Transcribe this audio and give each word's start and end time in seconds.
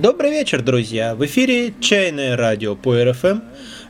Добрый 0.00 0.30
вечер, 0.30 0.62
друзья! 0.62 1.16
В 1.16 1.26
эфире 1.26 1.74
«Чайное 1.80 2.36
радио» 2.36 2.76
по 2.76 2.94
РФМ. 3.02 3.40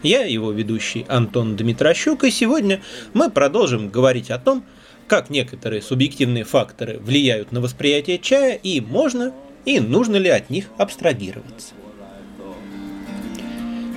Я 0.02 0.24
его 0.24 0.52
ведущий 0.52 1.04
Антон 1.06 1.54
Дмитрощук, 1.54 2.24
и 2.24 2.30
сегодня 2.30 2.80
мы 3.12 3.28
продолжим 3.28 3.90
говорить 3.90 4.30
о 4.30 4.38
том, 4.38 4.64
как 5.06 5.28
некоторые 5.28 5.82
субъективные 5.82 6.44
факторы 6.44 6.98
влияют 6.98 7.52
на 7.52 7.60
восприятие 7.60 8.18
чая, 8.18 8.54
и 8.54 8.80
можно 8.80 9.34
и 9.66 9.80
нужно 9.80 10.16
ли 10.16 10.30
от 10.30 10.48
них 10.48 10.68
абстрагироваться. 10.78 11.74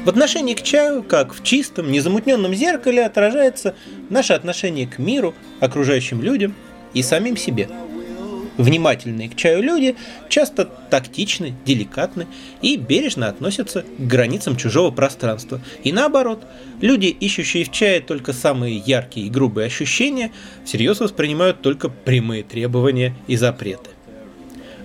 В 0.04 0.10
отношении 0.10 0.54
к 0.54 0.64
чаю, 0.64 1.04
как 1.04 1.34
в 1.34 1.42
чистом, 1.44 1.94
незамутненном 1.94 2.54
зеркале, 2.54 3.06
отражается 3.06 3.74
наше 4.10 4.34
отношение 4.34 4.86
к 4.86 4.98
миру, 4.98 5.34
окружающим 5.62 6.22
людям 6.22 6.56
и 6.94 7.04
самим 7.04 7.38
себе– 7.38 7.70
Внимательные 8.62 9.28
к 9.28 9.36
чаю 9.36 9.64
люди 9.64 9.96
часто 10.30 10.66
тактичны, 10.66 11.56
деликатны 11.66 12.28
и 12.62 12.76
бережно 12.76 13.28
относятся 13.28 13.82
к 13.82 14.06
границам 14.06 14.56
чужого 14.56 14.92
пространства. 14.92 15.60
И 15.84 15.92
наоборот, 15.92 16.46
люди, 16.80 17.08
ищущие 17.08 17.64
в 17.64 17.72
чае 17.72 18.02
только 18.02 18.34
самые 18.34 18.78
яркие 18.78 19.26
и 19.26 19.30
грубые 19.32 19.66
ощущения, 19.66 20.32
всерьез 20.64 21.00
воспринимают 21.00 21.64
только 21.64 21.90
прямые 21.90 22.44
требования 22.44 23.16
и 23.26 23.36
запреты. 23.36 23.90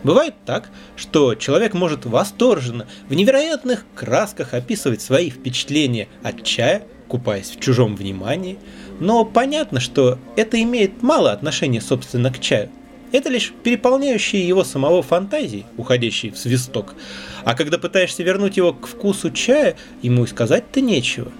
Бывает 0.02 0.33
так, 0.47 0.71
что 0.97 1.35
человек 1.35 1.74
может 1.74 2.07
восторженно, 2.07 2.87
в 3.11 3.15
невероятных 3.15 3.85
красках 3.95 4.55
описывать 4.55 5.02
свои 5.02 5.29
впечатления 5.29 6.09
от 6.23 6.45
чая, 6.45 6.83
купаясь 7.09 7.51
в 7.51 7.61
чужом 7.61 7.95
внимании, 7.95 8.59
но 9.01 9.27
понятно, 9.27 9.80
что 9.80 10.19
это 10.35 10.63
имеет 10.63 11.02
мало 11.02 11.30
отношения, 11.30 11.83
собственно, 11.83 12.33
к 12.33 12.41
чаю. 12.41 12.71
Это 13.12 13.29
лишь 13.30 13.52
переполняющие 13.62 14.46
его 14.46 14.65
самого 14.65 15.02
фантазии, 15.02 15.65
уходящие 15.76 16.32
в 16.32 16.38
свисток. 16.38 16.95
А 17.45 17.54
когда 17.54 17.79
пытаешься 17.79 18.23
вернуть 18.23 18.57
его 18.57 18.73
к 18.73 18.87
вкусу 18.87 19.30
чая, 19.30 19.76
ему 20.02 20.24
и 20.24 20.26
сказать-то 20.26 20.80
нечего. 20.80 21.30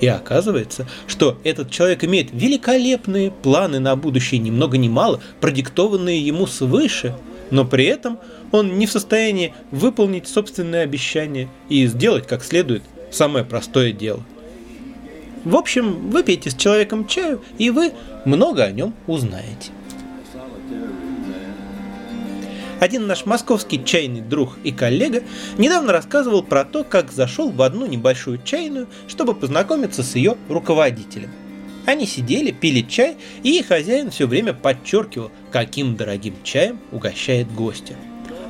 И 0.00 0.06
оказывается, 0.06 0.86
что 1.06 1.38
этот 1.42 1.70
человек 1.70 2.04
имеет 2.04 2.28
великолепные 2.32 3.30
планы 3.30 3.78
на 3.78 3.96
будущее, 3.96 4.40
ни 4.40 4.50
много 4.50 4.76
ни 4.76 4.88
мало, 4.88 5.20
продиктованные 5.40 6.20
ему 6.20 6.46
свыше, 6.46 7.14
но 7.50 7.64
при 7.64 7.84
этом 7.84 8.18
он 8.52 8.78
не 8.78 8.86
в 8.86 8.92
состоянии 8.92 9.54
выполнить 9.70 10.28
собственные 10.28 10.82
обещания 10.82 11.48
и 11.68 11.86
сделать 11.86 12.26
как 12.26 12.44
следует 12.44 12.82
самое 13.10 13.44
простое 13.44 13.92
дело. 13.92 14.22
В 15.44 15.56
общем, 15.56 16.10
выпейте 16.10 16.50
с 16.50 16.54
человеком 16.54 17.06
чаю, 17.06 17.40
и 17.56 17.70
вы 17.70 17.92
много 18.24 18.64
о 18.64 18.72
нем 18.72 18.94
узнаете. 19.06 19.70
Один 22.78 23.06
наш 23.06 23.24
московский 23.24 23.82
чайный 23.82 24.20
друг 24.20 24.58
и 24.62 24.70
коллега 24.70 25.22
недавно 25.56 25.92
рассказывал 25.92 26.42
про 26.42 26.64
то, 26.64 26.84
как 26.84 27.10
зашел 27.10 27.50
в 27.50 27.62
одну 27.62 27.86
небольшую 27.86 28.38
чайную, 28.42 28.86
чтобы 29.08 29.34
познакомиться 29.34 30.02
с 30.02 30.14
ее 30.14 30.36
руководителем. 30.48 31.30
Они 31.86 32.04
сидели, 32.06 32.50
пили 32.50 32.82
чай, 32.82 33.16
и 33.42 33.62
хозяин 33.62 34.10
все 34.10 34.26
время 34.26 34.52
подчеркивал, 34.52 35.30
каким 35.50 35.96
дорогим 35.96 36.34
чаем 36.42 36.78
угощает 36.92 37.50
гостя. 37.52 37.94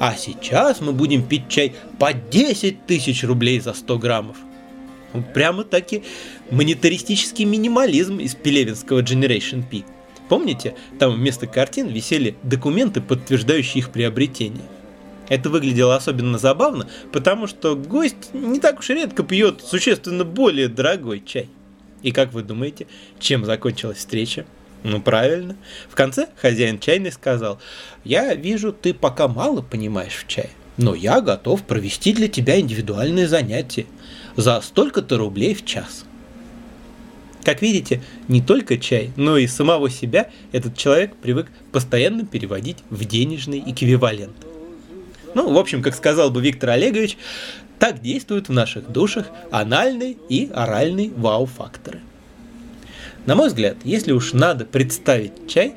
А 0.01 0.17
сейчас 0.17 0.81
мы 0.81 0.93
будем 0.93 1.23
пить 1.23 1.49
чай 1.49 1.75
по 1.99 2.13
10 2.13 2.87
тысяч 2.87 3.23
рублей 3.23 3.61
за 3.61 3.75
100 3.75 3.99
граммов. 3.99 4.37
Прямо-таки 5.35 6.03
монетаристический 6.51 7.45
минимализм 7.45 8.19
из 8.19 8.35
пелевинского 8.35 9.03
Generation 9.03 9.63
P– 9.63 9.85
Помните, 10.29 10.75
там 10.99 11.13
вместо 11.13 11.47
картин 11.47 11.89
висели 11.89 12.37
документы, 12.43 13.01
подтверждающие 13.01 13.79
их 13.79 13.91
приобретение. 13.91 14.65
Это 15.29 15.51
выглядело 15.51 15.97
особенно 15.97 16.39
забавно, 16.39 16.89
потому 17.12 17.47
что 17.47 17.75
гость 17.75 18.33
не 18.33 18.61
так 18.61 18.78
уж 18.81 18.91
и 18.91 18.95
редко 18.95 19.23
пьет 19.23 19.61
существенно 19.65 20.25
более 20.25 20.69
дорогой 20.69 21.23
чай. 21.25 21.49
И 22.03 22.12
как 22.12 22.33
вы 22.33 22.43
думаете, 22.43 22.87
чем 23.19 23.45
закончилась 23.45 23.99
встреча? 23.99 24.47
Ну 24.84 25.00
правильно. 25.00 25.56
В 25.89 25.95
конце 25.95 26.29
хозяин 26.37 26.79
чайный 26.79 27.11
сказал, 27.11 27.59
я 28.05 28.34
вижу, 28.34 28.73
ты 28.73 28.95
пока 28.95 29.27
мало 29.27 29.62
понимаешь 29.62 30.15
в 30.15 30.29
чае, 30.29 30.50
но 30.77 30.95
я 30.95 31.21
готов 31.21 31.65
провести 31.65 32.12
для 32.12 32.29
тебя 32.29 32.61
индивидуальные 32.61 33.27
занятия 33.27 33.87
за 34.37 34.61
столько-то 34.61 35.19
рублей 35.19 35.55
в 35.55 35.65
час. 35.65 36.05
Как 37.47 37.62
видите, 37.62 38.03
не 38.27 38.41
только 38.41 38.77
чай, 38.77 39.12
но 39.15 39.39
и 39.39 39.47
самого 39.47 39.89
себя 39.89 40.31
этот 40.51 40.77
человек 40.77 41.15
привык 41.15 41.47
постоянно 41.71 42.27
переводить 42.27 42.79
в 42.91 43.05
денежный 43.05 43.62
эквивалент. 43.65 44.34
Ну, 45.33 45.53
в 45.53 45.56
общем, 45.56 45.81
как 45.81 45.95
сказал 45.95 46.33
бы 46.33 46.43
Виктор 46.43 46.71
Олегович, 46.71 47.17
так 47.79 48.03
действуют 48.03 48.49
в 48.49 48.53
наших 48.53 48.91
душах 48.91 49.29
анальный 49.53 50.19
и 50.29 50.51
оральный 50.53 51.12
вау-факторы. 51.17 52.01
На 53.27 53.37
мой 53.37 53.47
взгляд, 53.47 53.77
если 53.85 54.11
уж 54.11 54.33
надо 54.33 54.65
представить 54.65 55.49
чай, 55.49 55.75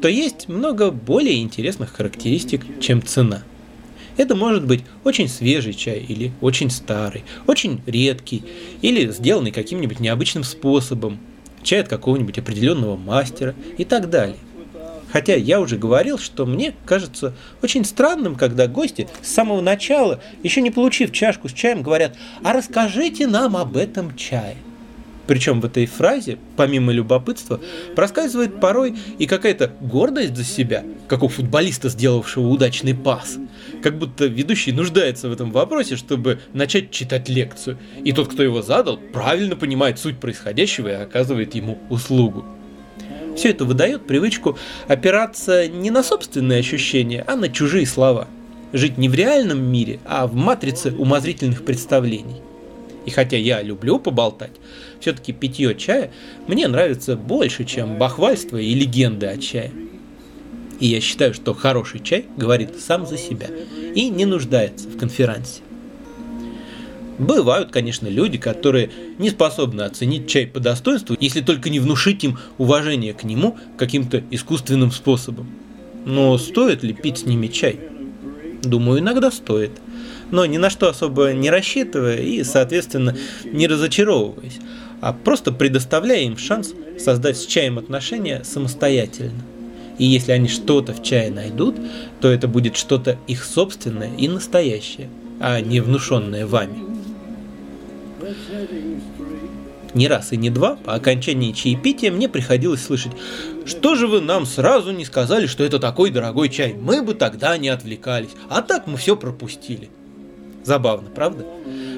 то 0.00 0.06
есть 0.06 0.46
много 0.46 0.92
более 0.92 1.42
интересных 1.42 1.96
характеристик, 1.96 2.62
чем 2.80 3.02
цена– 3.02 3.42
это 4.18 4.34
может 4.34 4.66
быть 4.66 4.84
очень 5.04 5.28
свежий 5.28 5.72
чай 5.72 6.04
или 6.06 6.32
очень 6.42 6.70
старый, 6.70 7.24
очень 7.46 7.80
редкий 7.86 8.44
или 8.82 9.10
сделанный 9.10 9.52
каким-нибудь 9.52 10.00
необычным 10.00 10.44
способом, 10.44 11.18
чай 11.62 11.80
от 11.80 11.88
какого-нибудь 11.88 12.38
определенного 12.38 12.96
мастера 12.96 13.54
и 13.78 13.84
так 13.84 14.10
далее. 14.10 14.36
Хотя 15.10 15.34
я 15.34 15.60
уже 15.60 15.78
говорил, 15.78 16.18
что 16.18 16.44
мне 16.44 16.74
кажется 16.84 17.34
очень 17.62 17.84
странным, 17.84 18.34
когда 18.34 18.66
гости 18.66 19.08
с 19.22 19.32
самого 19.32 19.62
начала, 19.62 20.20
еще 20.42 20.60
не 20.60 20.70
получив 20.70 21.12
чашку 21.12 21.48
с 21.48 21.52
чаем, 21.52 21.82
говорят 21.82 22.14
«А 22.42 22.52
расскажите 22.52 23.26
нам 23.26 23.56
об 23.56 23.76
этом 23.76 24.14
чае». 24.16 24.56
Причем 25.28 25.60
в 25.60 25.66
этой 25.66 25.84
фразе, 25.84 26.38
помимо 26.56 26.90
любопытства, 26.90 27.60
проскальзывает 27.94 28.60
порой 28.60 28.96
и 29.18 29.26
какая-то 29.26 29.70
гордость 29.78 30.34
за 30.34 30.42
себя, 30.42 30.84
как 31.06 31.22
у 31.22 31.28
футболиста, 31.28 31.90
сделавшего 31.90 32.48
удачный 32.48 32.94
пас. 32.94 33.36
Как 33.82 33.98
будто 33.98 34.24
ведущий 34.24 34.72
нуждается 34.72 35.28
в 35.28 35.32
этом 35.32 35.52
вопросе, 35.52 35.96
чтобы 35.96 36.40
начать 36.54 36.90
читать 36.90 37.28
лекцию. 37.28 37.76
И 38.02 38.12
тот, 38.12 38.28
кто 38.28 38.42
его 38.42 38.62
задал, 38.62 38.96
правильно 38.96 39.54
понимает 39.54 39.98
суть 39.98 40.18
происходящего 40.18 40.88
и 40.88 40.92
оказывает 40.92 41.54
ему 41.54 41.78
услугу. 41.90 42.46
Все 43.36 43.50
это 43.50 43.66
выдает 43.66 44.06
привычку 44.06 44.58
опираться 44.88 45.68
не 45.68 45.90
на 45.90 46.02
собственные 46.02 46.60
ощущения, 46.60 47.22
а 47.26 47.36
на 47.36 47.50
чужие 47.50 47.86
слова. 47.86 48.28
Жить 48.72 48.96
не 48.96 49.10
в 49.10 49.14
реальном 49.14 49.62
мире, 49.62 50.00
а 50.06 50.26
в 50.26 50.34
матрице 50.34 50.90
умозрительных 50.90 51.66
представлений. 51.66 52.47
И 53.08 53.10
хотя 53.10 53.38
я 53.38 53.62
люблю 53.62 53.98
поболтать, 53.98 54.50
все-таки 55.00 55.32
питье 55.32 55.74
чая 55.74 56.10
мне 56.46 56.68
нравится 56.68 57.16
больше, 57.16 57.64
чем 57.64 57.96
бахвальство 57.96 58.58
и 58.58 58.74
легенды 58.74 59.24
о 59.24 59.38
чае. 59.38 59.72
И 60.78 60.88
я 60.88 61.00
считаю, 61.00 61.32
что 61.32 61.54
хороший 61.54 62.00
чай 62.00 62.26
говорит 62.36 62.78
сам 62.78 63.06
за 63.06 63.16
себя 63.16 63.46
и 63.94 64.10
не 64.10 64.26
нуждается 64.26 64.90
в 64.90 64.98
конферансе. 64.98 65.62
Бывают, 67.18 67.70
конечно, 67.70 68.08
люди, 68.08 68.36
которые 68.36 68.90
не 69.16 69.30
способны 69.30 69.80
оценить 69.80 70.28
чай 70.28 70.46
по 70.46 70.60
достоинству, 70.60 71.16
если 71.18 71.40
только 71.40 71.70
не 71.70 71.80
внушить 71.80 72.22
им 72.24 72.38
уважение 72.58 73.14
к 73.14 73.24
нему 73.24 73.56
каким-то 73.78 74.22
искусственным 74.30 74.92
способом. 74.92 75.48
Но 76.04 76.36
стоит 76.36 76.82
ли 76.82 76.92
пить 76.92 77.20
с 77.20 77.24
ними 77.24 77.46
чай? 77.46 77.80
Думаю, 78.62 79.00
иногда 79.00 79.30
стоит– 79.30 79.70
но 80.30 80.46
ни 80.46 80.56
на 80.56 80.70
что 80.70 80.88
особо 80.88 81.32
не 81.32 81.50
рассчитывая 81.50 82.18
и, 82.18 82.42
соответственно, 82.44 83.16
не 83.44 83.66
разочаровываясь, 83.66 84.58
а 85.00 85.12
просто 85.12 85.52
предоставляя 85.52 86.20
им 86.20 86.36
шанс 86.36 86.74
создать 86.98 87.36
с 87.36 87.46
чаем 87.46 87.78
отношения 87.78 88.42
самостоятельно. 88.44 89.42
И 89.98 90.04
если 90.04 90.32
они 90.32 90.48
что-то 90.48 90.92
в 90.92 91.02
чае 91.02 91.30
найдут, 91.30 91.76
то 92.20 92.28
это 92.28 92.46
будет 92.46 92.76
что-то 92.76 93.18
их 93.26 93.44
собственное 93.44 94.14
и 94.16 94.28
настоящее, 94.28 95.08
а 95.40 95.60
не 95.60 95.80
внушенное 95.80 96.46
вами. 96.46 96.78
Не 99.94 100.06
раз 100.06 100.32
и 100.32 100.36
не 100.36 100.50
два 100.50 100.76
по 100.76 100.94
окончании 100.94 101.52
чаепития 101.52 102.12
мне 102.12 102.28
приходилось 102.28 102.84
слышать, 102.84 103.12
что 103.64 103.94
же 103.96 104.06
вы 104.06 104.20
нам 104.20 104.46
сразу 104.46 104.92
не 104.92 105.04
сказали, 105.04 105.46
что 105.46 105.64
это 105.64 105.78
такой 105.78 106.10
дорогой 106.10 106.48
чай, 106.50 106.74
мы 106.74 107.02
бы 107.02 107.14
тогда 107.14 107.56
не 107.56 107.68
отвлекались, 107.68 108.30
а 108.48 108.62
так 108.62 108.86
мы 108.86 108.96
все 108.98 109.16
пропустили. 109.16 109.88
Забавно, 110.68 111.08
правда? 111.08 111.46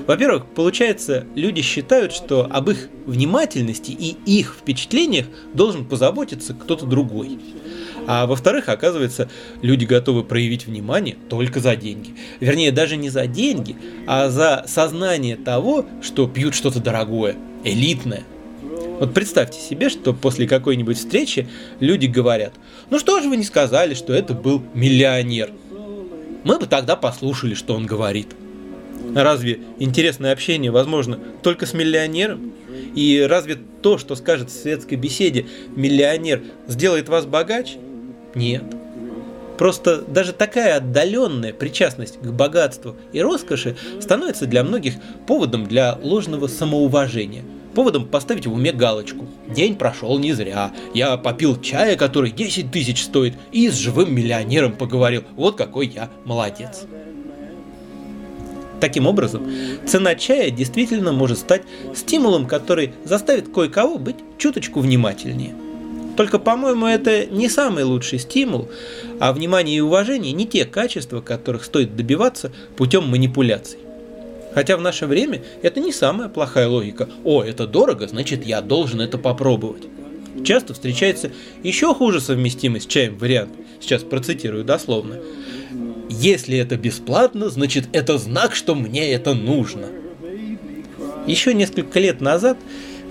Во-первых, 0.06 0.46
получается, 0.46 1.26
люди 1.34 1.60
считают, 1.60 2.12
что 2.12 2.46
об 2.48 2.70
их 2.70 2.88
внимательности 3.04 3.90
и 3.90 4.16
их 4.26 4.54
впечатлениях 4.60 5.26
должен 5.54 5.84
позаботиться 5.84 6.54
кто-то 6.54 6.86
другой. 6.86 7.40
А 8.06 8.26
во-вторых, 8.26 8.68
оказывается, 8.68 9.28
люди 9.60 9.86
готовы 9.86 10.22
проявить 10.22 10.66
внимание 10.66 11.16
только 11.28 11.58
за 11.58 11.74
деньги. 11.74 12.14
Вернее, 12.38 12.70
даже 12.70 12.96
не 12.96 13.10
за 13.10 13.26
деньги, 13.26 13.74
а 14.06 14.30
за 14.30 14.64
сознание 14.68 15.34
того, 15.34 15.84
что 16.00 16.28
пьют 16.28 16.54
что-то 16.54 16.78
дорогое, 16.78 17.34
элитное. 17.64 18.22
Вот 19.00 19.12
представьте 19.12 19.60
себе, 19.60 19.88
что 19.88 20.12
после 20.12 20.46
какой-нибудь 20.46 20.96
встречи 20.96 21.48
люди 21.80 22.06
говорят, 22.06 22.52
ну 22.88 23.00
что 23.00 23.20
же 23.20 23.28
вы 23.28 23.36
не 23.36 23.44
сказали, 23.44 23.94
что 23.94 24.12
это 24.12 24.32
был 24.32 24.62
миллионер? 24.74 25.50
мы 26.44 26.58
бы 26.58 26.66
тогда 26.66 26.96
послушали, 26.96 27.54
что 27.54 27.74
он 27.74 27.86
говорит. 27.86 28.28
Разве 29.14 29.60
интересное 29.78 30.32
общение 30.32 30.70
возможно 30.70 31.18
только 31.42 31.66
с 31.66 31.74
миллионером? 31.74 32.52
И 32.94 33.24
разве 33.28 33.58
то, 33.82 33.98
что 33.98 34.14
скажет 34.14 34.50
в 34.50 34.62
светской 34.62 34.94
беседе 34.94 35.46
миллионер, 35.74 36.42
сделает 36.66 37.08
вас 37.08 37.26
богаче? 37.26 37.78
Нет. 38.34 38.64
Просто 39.58 40.00
даже 40.00 40.32
такая 40.32 40.76
отдаленная 40.78 41.52
причастность 41.52 42.18
к 42.18 42.26
богатству 42.30 42.96
и 43.12 43.20
роскоши 43.20 43.76
становится 44.00 44.46
для 44.46 44.64
многих 44.64 44.94
поводом 45.26 45.66
для 45.66 45.98
ложного 46.02 46.46
самоуважения. 46.46 47.42
Поводом 47.74 48.06
поставить 48.06 48.46
в 48.46 48.52
уме 48.54 48.72
галочку. 48.72 49.26
День 49.54 49.76
прошел 49.76 50.18
не 50.18 50.32
зря. 50.32 50.72
Я 50.94 51.16
попил 51.18 51.60
чая, 51.60 51.96
который 51.96 52.30
10 52.30 52.72
тысяч 52.72 53.02
стоит, 53.02 53.34
и 53.52 53.68
с 53.68 53.74
живым 53.74 54.14
миллионером 54.14 54.72
поговорил. 54.72 55.24
Вот 55.36 55.56
какой 55.56 55.88
я 55.88 56.08
молодец. 56.24 56.86
Таким 58.80 59.06
образом, 59.06 59.46
цена 59.86 60.14
чая 60.14 60.50
действительно 60.50 61.12
может 61.12 61.38
стать 61.38 61.62
стимулом, 61.94 62.46
который 62.46 62.92
заставит 63.04 63.52
кое-кого 63.52 63.98
быть 63.98 64.16
чуточку 64.38 64.80
внимательнее. 64.80 65.54
Только, 66.16 66.38
по-моему, 66.38 66.86
это 66.86 67.26
не 67.26 67.48
самый 67.48 67.84
лучший 67.84 68.18
стимул, 68.18 68.68
а 69.20 69.32
внимание 69.32 69.76
и 69.76 69.80
уважение 69.80 70.32
не 70.32 70.46
те 70.46 70.64
качества, 70.64 71.20
которых 71.20 71.64
стоит 71.64 71.94
добиваться 71.94 72.52
путем 72.76 73.06
манипуляций. 73.06 73.78
Хотя 74.54 74.76
в 74.76 74.80
наше 74.80 75.06
время 75.06 75.42
это 75.62 75.80
не 75.80 75.92
самая 75.92 76.28
плохая 76.28 76.68
логика. 76.68 77.08
О, 77.24 77.42
это 77.42 77.66
дорого, 77.66 78.08
значит 78.08 78.44
я 78.44 78.60
должен 78.60 79.00
это 79.00 79.16
попробовать. 79.18 79.84
Часто 80.44 80.74
встречается 80.74 81.30
еще 81.62 81.94
хуже 81.94 82.20
совместимый 82.20 82.80
с 82.80 82.86
чаем 82.86 83.16
вариант. 83.18 83.52
Сейчас 83.80 84.02
процитирую 84.02 84.64
дословно. 84.64 85.16
Если 86.10 86.58
это 86.58 86.76
бесплатно, 86.76 87.50
значит 87.50 87.88
это 87.92 88.18
знак, 88.18 88.56
что 88.56 88.74
мне 88.74 89.12
это 89.12 89.32
нужно. 89.32 89.86
Еще 91.24 91.54
несколько 91.54 92.00
лет 92.00 92.20
назад 92.20 92.58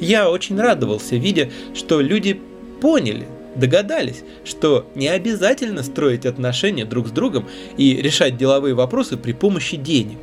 я 0.02 0.30
очень 0.30 0.60
радовался, 0.60 1.16
видя, 1.16 1.50
что 1.74 2.02
люди 2.02 2.42
поняли, 2.82 3.26
догадались, 3.56 4.24
что 4.44 4.86
не 4.96 5.08
обязательно 5.08 5.82
строить 5.84 6.26
отношения 6.26 6.84
друг 6.84 7.08
с 7.08 7.12
другом 7.12 7.48
и 7.78 7.96
решать 7.96 8.36
деловые 8.36 8.76
вопросы 8.76 9.16
при 9.16 9.32
помощи 9.32 9.78
денег. 9.78 10.18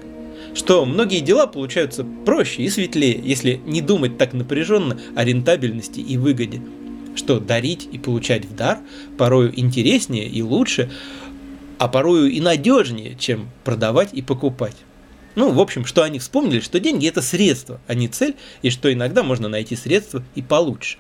Что 0.55 0.85
многие 0.85 1.21
дела 1.21 1.47
получаются 1.47 2.05
проще 2.27 2.63
и 2.63 2.69
светлее, 2.69 3.19
если 3.25 3.59
не 3.65 3.81
думать 3.81 4.19
так 4.19 4.35
напряженно 4.35 5.01
о 5.15 5.25
рентабельности 5.25 6.01
и 6.01 6.19
выгоде. 6.19 6.61
Что 7.15 7.41
дарить 7.41 7.89
и 7.91 7.97
получать 7.97 8.45
в 8.45 8.55
дар 8.55 8.81
порою 9.17 9.59
интереснее 9.59 10.29
и 10.29 10.43
лучше, 10.43 10.91
а 11.79 11.89
порою 11.89 12.31
и 12.31 12.41
надежнее, 12.41 13.17
чем 13.19 13.49
продавать 13.65 14.11
и 14.13 14.23
покупать. 14.23 14.77
Ну, 15.35 15.53
в 15.53 15.61
общем, 15.61 15.85
что 15.85 16.03
они 16.03 16.19
вспомнили, 16.19 16.61
что 16.61 16.81
деньги 16.81 17.07
это 17.07 17.21
средство, 17.21 17.81
а 17.87 17.95
не 17.95 18.09
цель, 18.09 18.37
и 18.63 18.71
что 18.71 18.93
иногда 18.93 19.23
можно 19.23 19.49
найти 19.49 19.77
средства 19.77 20.23
и 20.35 20.43
получше. 20.43 20.99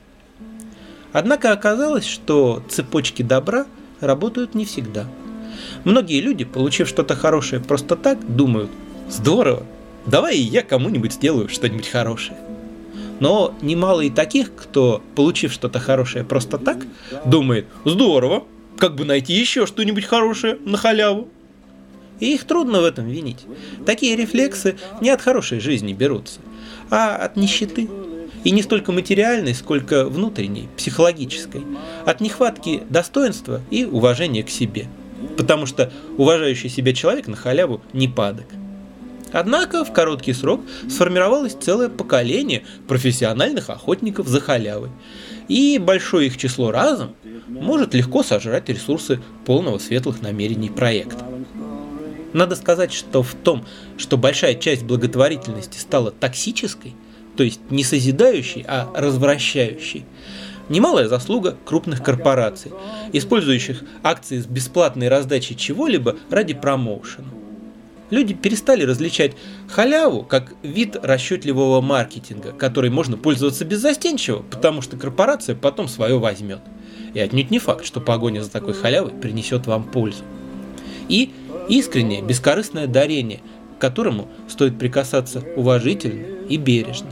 Однако 1.12 1.52
оказалось, 1.52 2.06
что 2.06 2.62
цепочки 2.68 3.22
добра 3.22 3.66
работают 4.00 4.54
не 4.54 4.66
всегда. 4.66 5.06
Многие 5.84 6.20
люди, 6.20 6.44
получив 6.44 6.88
что-то 6.88 7.16
хорошее 7.16 7.62
просто 7.62 7.96
так, 7.96 8.18
думают, 8.36 8.70
здорово, 9.08 9.64
давай 10.04 10.36
я 10.36 10.62
кому-нибудь 10.62 11.14
сделаю 11.14 11.48
что-нибудь 11.48 11.88
хорошее. 11.88 12.36
Но 13.20 13.54
немало 13.62 14.02
и 14.02 14.10
таких, 14.10 14.54
кто, 14.54 15.02
получив 15.14 15.52
что-то 15.52 15.80
хорошее 15.80 16.24
просто 16.24 16.58
так, 16.58 16.84
думает, 17.24 17.66
здорово, 17.86 18.44
как 18.78 18.94
бы 18.94 19.04
найти 19.04 19.32
еще 19.32 19.66
что-нибудь 19.66 20.04
хорошее 20.04 20.58
на 20.64 20.76
халяву. 20.76 21.28
И 22.20 22.34
их 22.34 22.44
трудно 22.44 22.80
в 22.80 22.84
этом 22.84 23.08
винить. 23.08 23.44
Такие 23.84 24.16
рефлексы 24.16 24.76
не 25.00 25.10
от 25.10 25.20
хорошей 25.20 25.60
жизни 25.60 25.92
берутся, 25.92 26.40
а 26.90 27.16
от 27.16 27.36
нищеты. 27.36 27.88
И 28.44 28.52
не 28.52 28.62
столько 28.62 28.92
материальной, 28.92 29.54
сколько 29.54 30.04
внутренней, 30.04 30.68
психологической. 30.76 31.62
От 32.04 32.20
нехватки 32.20 32.82
достоинства 32.88 33.60
и 33.70 33.84
уважения 33.84 34.44
к 34.44 34.50
себе. 34.50 34.86
Потому 35.36 35.66
что 35.66 35.92
уважающий 36.16 36.70
себя 36.70 36.92
человек 36.92 37.26
на 37.26 37.36
халяву 37.36 37.82
не 37.92 38.06
падок. 38.06 38.46
Однако 39.32 39.84
в 39.84 39.92
короткий 39.92 40.32
срок 40.32 40.60
сформировалось 40.88 41.54
целое 41.54 41.88
поколение 41.88 42.62
профессиональных 42.86 43.68
охотников 43.68 44.28
за 44.28 44.40
халявой. 44.40 44.90
И 45.48 45.78
большое 45.78 46.28
их 46.28 46.36
число 46.36 46.70
разом 46.70 47.14
может 47.46 47.94
легко 47.94 48.22
сожрать 48.22 48.68
ресурсы 48.68 49.20
полного 49.44 49.78
светлых 49.78 50.22
намерений 50.22 50.70
проекта. 50.70 51.24
Надо 52.32 52.56
сказать, 52.56 52.92
что 52.92 53.22
в 53.22 53.34
том, 53.34 53.64
что 53.96 54.18
большая 54.18 54.54
часть 54.54 54.84
благотворительности 54.84 55.78
стала 55.78 56.10
токсической, 56.10 56.94
то 57.36 57.42
есть 57.42 57.60
не 57.70 57.84
созидающей, 57.84 58.64
а 58.66 58.90
развращающей, 58.94 60.04
немалая 60.68 61.08
заслуга 61.08 61.56
крупных 61.64 62.02
корпораций, 62.02 62.72
использующих 63.12 63.82
акции 64.02 64.38
с 64.38 64.46
бесплатной 64.46 65.08
раздачей 65.08 65.56
чего-либо 65.56 66.16
ради 66.30 66.54
промоушена. 66.54 67.28
Люди 68.10 68.34
перестали 68.34 68.84
различать 68.84 69.32
халяву 69.68 70.22
как 70.22 70.54
вид 70.62 70.96
расчетливого 71.02 71.80
маркетинга, 71.80 72.52
который 72.52 72.90
можно 72.90 73.16
пользоваться 73.16 73.64
беззастенчиво, 73.64 74.42
потому 74.42 74.80
что 74.80 74.96
корпорация 74.96 75.56
потом 75.56 75.88
свое 75.88 76.18
возьмет. 76.18 76.60
И 77.16 77.18
отнюдь 77.18 77.50
не 77.50 77.58
факт, 77.58 77.86
что 77.86 77.98
погоня 77.98 78.42
за 78.42 78.50
такой 78.50 78.74
халявой 78.74 79.10
принесет 79.10 79.66
вам 79.66 79.84
пользу. 79.84 80.22
И 81.08 81.30
искреннее, 81.66 82.20
бескорыстное 82.20 82.86
дарение, 82.86 83.40
к 83.78 83.80
которому 83.80 84.28
стоит 84.50 84.78
прикасаться 84.78 85.42
уважительно 85.56 86.26
и 86.46 86.58
бережно. 86.58 87.08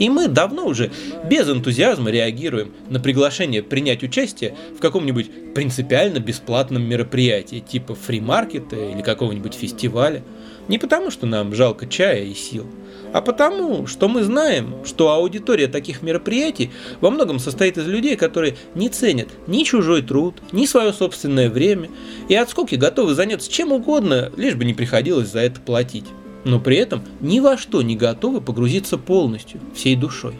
И 0.00 0.10
мы 0.10 0.26
давно 0.26 0.66
уже 0.66 0.90
без 1.30 1.48
энтузиазма 1.48 2.10
реагируем 2.10 2.72
на 2.88 2.98
приглашение 2.98 3.62
принять 3.62 4.02
участие 4.02 4.56
в 4.76 4.80
каком-нибудь 4.80 5.54
принципиально 5.54 6.18
бесплатном 6.18 6.82
мероприятии, 6.82 7.60
типа 7.60 7.94
фримаркета 7.94 8.74
или 8.74 9.02
какого-нибудь 9.02 9.54
фестиваля. 9.54 10.24
Не 10.68 10.78
потому, 10.78 11.10
что 11.10 11.26
нам 11.26 11.54
жалко 11.54 11.86
чая 11.86 12.24
и 12.24 12.34
сил, 12.34 12.66
а 13.12 13.22
потому, 13.22 13.86
что 13.86 14.08
мы 14.08 14.22
знаем, 14.22 14.74
что 14.84 15.10
аудитория 15.10 15.66
таких 15.66 16.02
мероприятий 16.02 16.70
во 17.00 17.10
многом 17.10 17.38
состоит 17.38 17.78
из 17.78 17.86
людей, 17.86 18.16
которые 18.16 18.56
не 18.74 18.90
ценят 18.90 19.28
ни 19.46 19.64
чужой 19.64 20.02
труд, 20.02 20.36
ни 20.52 20.66
свое 20.66 20.92
собственное 20.92 21.48
время, 21.48 21.88
и 22.28 22.34
от 22.34 22.50
скуки 22.50 22.74
готовы 22.74 23.14
заняться 23.14 23.50
чем 23.50 23.72
угодно, 23.72 24.30
лишь 24.36 24.54
бы 24.54 24.64
не 24.64 24.74
приходилось 24.74 25.28
за 25.28 25.40
это 25.40 25.60
платить 25.60 26.04
но 26.44 26.60
при 26.60 26.76
этом 26.76 27.02
ни 27.20 27.40
во 27.40 27.58
что 27.58 27.82
не 27.82 27.96
готовы 27.96 28.40
погрузиться 28.40 28.96
полностью, 28.96 29.60
всей 29.74 29.96
душой. 29.96 30.34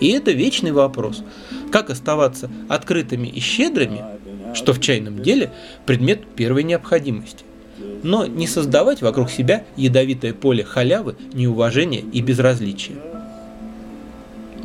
И 0.00 0.08
это 0.10 0.32
вечный 0.32 0.72
вопрос, 0.72 1.22
как 1.70 1.90
оставаться 1.90 2.50
открытыми 2.68 3.28
и 3.28 3.40
щедрыми, 3.40 4.02
что 4.54 4.72
в 4.72 4.80
чайном 4.80 5.22
деле 5.22 5.52
предмет 5.86 6.26
первой 6.36 6.62
необходимости, 6.62 7.44
но 8.02 8.26
не 8.26 8.46
создавать 8.46 9.02
вокруг 9.02 9.30
себя 9.30 9.64
ядовитое 9.76 10.34
поле 10.34 10.64
халявы, 10.64 11.16
неуважения 11.32 12.02
и 12.12 12.20
безразличия. 12.20 12.96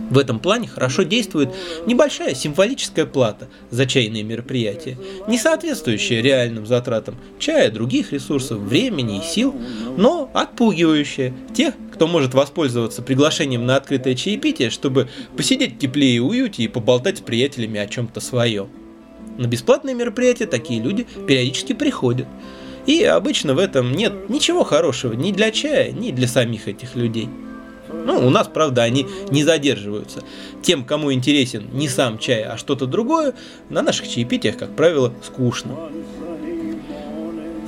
В 0.09 0.17
этом 0.17 0.39
плане 0.39 0.67
хорошо 0.67 1.03
действует 1.03 1.49
небольшая 1.85 2.33
символическая 2.33 3.05
плата 3.05 3.49
за 3.71 3.85
чайные 3.85 4.23
мероприятия, 4.23 4.97
не 5.27 5.37
соответствующая 5.37 6.21
реальным 6.21 6.65
затратам 6.65 7.15
чая, 7.39 7.69
других 7.71 8.13
ресурсов, 8.13 8.59
времени 8.59 9.19
и 9.19 9.21
сил, 9.21 9.53
но 9.97 10.29
отпугивающая 10.33 11.33
тех, 11.53 11.73
кто 11.93 12.07
может 12.07 12.33
воспользоваться 12.33 13.01
приглашением 13.01 13.65
на 13.65 13.75
открытое 13.75 14.15
чаепитие, 14.15 14.69
чтобы 14.69 15.09
посидеть 15.35 15.75
в 15.75 15.79
тепле 15.79 16.15
и 16.15 16.19
уюте 16.19 16.63
и 16.63 16.67
поболтать 16.67 17.17
с 17.17 17.21
приятелями 17.21 17.79
о 17.79 17.87
чем-то 17.87 18.21
своем. 18.21 18.69
На 19.37 19.45
бесплатные 19.45 19.93
мероприятия 19.93 20.45
такие 20.45 20.81
люди 20.81 21.05
периодически 21.27 21.73
приходят. 21.73 22.27
И 22.87 23.03
обычно 23.03 23.53
в 23.53 23.59
этом 23.59 23.91
нет 23.91 24.29
ничего 24.29 24.63
хорошего 24.63 25.13
ни 25.13 25.31
для 25.31 25.51
чая, 25.51 25.91
ни 25.91 26.11
для 26.11 26.27
самих 26.27 26.67
этих 26.69 26.95
людей. 26.95 27.29
Ну, 27.91 28.25
у 28.25 28.29
нас, 28.29 28.47
правда, 28.47 28.83
они 28.83 29.05
не 29.29 29.43
задерживаются. 29.43 30.23
Тем, 30.61 30.85
кому 30.85 31.11
интересен 31.11 31.67
не 31.73 31.89
сам 31.89 32.17
чай, 32.17 32.43
а 32.43 32.57
что-то 32.57 32.85
другое, 32.85 33.33
на 33.69 33.81
наших 33.81 34.09
чаепитиях, 34.09 34.57
как 34.57 34.75
правило, 34.75 35.13
скучно. 35.21 35.75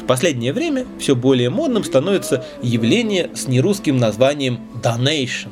В 0.01 0.05
последнее 0.07 0.53
время 0.53 0.85
все 0.99 1.15
более 1.15 1.49
модным 1.49 1.83
становится 1.83 2.45
явление 2.63 3.29
с 3.35 3.47
нерусским 3.47 3.97
названием 3.97 4.59
donation, 4.81 5.51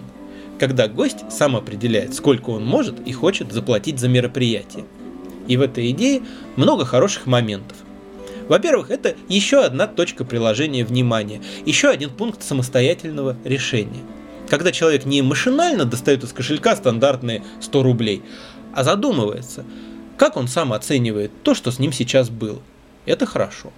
когда 0.60 0.88
гость 0.88 1.30
сам 1.30 1.58
определяет, 1.58 2.16
сколько 2.16 2.52
он 2.52 2.66
может 2.66 2.96
и 3.06 3.12
хочет 3.12 3.52
заплатить 3.52 4.00
за 4.00 4.08
мероприятие. 4.08 4.86
И 5.48 5.58
в 5.58 5.62
этой 5.62 5.92
идее 5.92 6.22
много 6.56 6.86
хороших 6.86 7.26
моментов. 7.26 7.78
Во-первых, 8.48 8.92
это 8.92 9.16
еще 9.28 9.64
одна 9.64 9.88
точка 9.88 10.24
приложения 10.24 10.86
внимания, 10.86 11.42
еще 11.66 11.90
один 11.90 12.10
пункт 12.10 12.44
самостоятельного 12.44 13.36
решения– 13.44 14.04
когда 14.48 14.72
человек 14.72 15.06
не 15.06 15.22
машинально 15.22 15.86
достает 15.86 16.24
из 16.24 16.34
кошелька 16.34 16.76
стандартные 16.76 17.44
100 17.62 17.84
рублей, 17.84 18.24
а 18.74 18.84
задумывается, 18.84 19.64
как 20.18 20.38
он 20.38 20.48
сам 20.48 20.74
оценивает 20.74 21.32
то, 21.44 21.54
что 21.54 21.72
с 21.72 21.80
ним 21.80 21.92
сейчас 21.92 22.30
было. 22.30 22.62
Это 23.06 23.26
хорошо. 23.26 23.72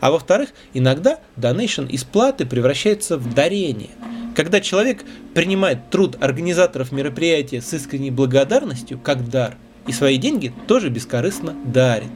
А 0.00 0.10
во-вторых, 0.10 0.50
иногда 0.72 1.20
донейшн 1.36 1.84
из 1.84 2.04
платы 2.04 2.46
превращается 2.46 3.18
в 3.18 3.34
дарение. 3.34 3.90
Когда 4.34 4.60
человек 4.60 5.04
принимает 5.34 5.90
труд 5.90 6.16
организаторов 6.20 6.92
мероприятия 6.92 7.60
с 7.60 7.72
искренней 7.74 8.10
благодарностью, 8.10 8.98
как 8.98 9.28
дар, 9.28 9.56
и 9.86 9.92
свои 9.92 10.16
деньги 10.16 10.52
тоже 10.66 10.90
бескорыстно 10.90 11.54
дарит. 11.64 12.10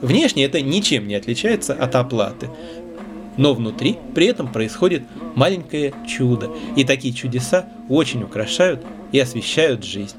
Внешне 0.00 0.44
это 0.44 0.60
ничем 0.60 1.08
не 1.08 1.14
отличается 1.14 1.74
от 1.74 1.94
оплаты. 1.94 2.48
Но 3.36 3.54
внутри 3.54 3.98
при 4.14 4.26
этом 4.26 4.52
происходит 4.52 5.02
маленькое 5.34 5.94
чудо, 6.08 6.50
и 6.76 6.84
такие 6.84 7.14
чудеса 7.14 7.66
очень 7.88 8.22
украшают 8.22 8.84
и 9.12 9.18
освещают 9.18 9.84
жизнь. 9.84 10.16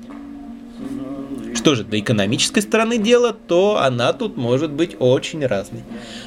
Что 1.56 1.76
же 1.76 1.84
до 1.84 2.00
экономической 2.00 2.62
стороны 2.62 2.98
дела, 2.98 3.34
то 3.34 3.80
она 3.82 4.14
тут 4.14 4.38
может 4.38 4.72
быть 4.72 4.96
очень 5.00 5.46
разной. 5.46 5.82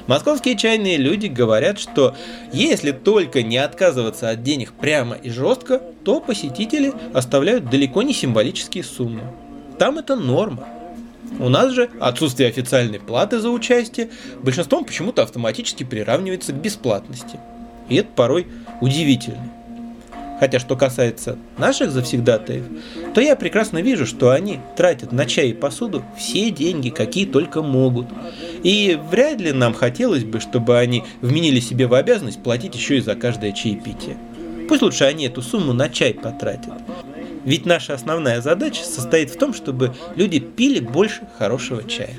Московские 0.06 0.56
чайные 0.56 0.98
люди 0.98 1.26
говорят, 1.26 1.78
что 1.78 2.14
если 2.52 2.90
только 2.90 3.42
не 3.42 3.56
отказываться 3.56 4.28
от 4.28 4.42
денег 4.42 4.72
прямо 4.72 5.14
и 5.14 5.30
жестко, 5.30 5.80
то 6.04 6.20
посетители 6.20 6.92
оставляют 7.14 7.70
далеко 7.70 8.02
не 8.02 8.12
символические 8.12 8.84
суммы. 8.84 9.22
Там 9.78 9.96
это 9.96 10.16
норма. 10.16 10.68
У 11.38 11.48
нас 11.48 11.72
же 11.72 11.90
отсутствие 12.00 12.48
официальной 12.48 13.00
платы 13.00 13.38
за 13.38 13.50
участие 13.50 14.10
большинством 14.42 14.84
почему-то 14.84 15.22
автоматически 15.22 15.84
приравнивается 15.84 16.52
к 16.52 16.56
бесплатности. 16.56 17.38
И 17.88 17.96
это 17.96 18.08
порой 18.14 18.46
удивительно. 18.80 19.50
Хотя 20.40 20.58
что 20.58 20.74
касается 20.74 21.38
наших 21.56 21.92
завсегдатаев, 21.92 22.64
то 23.14 23.20
я 23.20 23.36
прекрасно 23.36 23.80
вижу, 23.80 24.06
что 24.06 24.30
они 24.30 24.58
тратят 24.76 25.12
на 25.12 25.24
чай 25.24 25.50
и 25.50 25.54
посуду 25.54 26.02
все 26.18 26.50
деньги, 26.50 26.88
какие 26.88 27.26
только 27.26 27.62
могут. 27.62 28.08
И 28.64 28.98
вряд 29.10 29.40
ли 29.40 29.52
нам 29.52 29.72
хотелось 29.72 30.24
бы, 30.24 30.40
чтобы 30.40 30.78
они 30.78 31.04
вменили 31.20 31.60
себе 31.60 31.86
в 31.86 31.94
обязанность 31.94 32.42
платить 32.42 32.74
еще 32.74 32.98
и 32.98 33.00
за 33.00 33.14
каждое 33.14 33.52
чаепитие. 33.52 34.16
Пусть 34.68 34.82
лучше 34.82 35.04
они 35.04 35.26
эту 35.26 35.42
сумму 35.42 35.72
на 35.72 35.88
чай 35.88 36.12
потратят. 36.12 36.72
Ведь 37.44 37.66
наша 37.66 37.94
основная 37.94 38.40
задача 38.40 38.84
состоит 38.84 39.30
в 39.30 39.38
том, 39.38 39.52
чтобы 39.52 39.94
люди 40.16 40.38
пили 40.38 40.80
больше 40.80 41.26
хорошего 41.38 41.82
чая. 41.84 42.14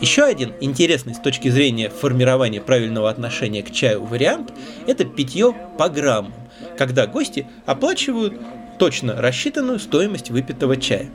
Еще 0.00 0.24
один 0.24 0.52
интересный 0.60 1.14
с 1.14 1.18
точки 1.18 1.48
зрения 1.48 1.90
формирования 1.90 2.60
правильного 2.60 3.08
отношения 3.08 3.62
к 3.62 3.70
чаю 3.70 4.04
вариант– 4.04 4.52
это 4.86 5.04
питье 5.04 5.54
по 5.78 5.88
граммам, 5.88 6.34
когда 6.76 7.06
гости 7.06 7.46
оплачивают 7.66 8.34
точно 8.78 9.20
рассчитанную 9.20 9.78
стоимость 9.78 10.30
выпитого 10.30 10.76
чая. 10.76 11.08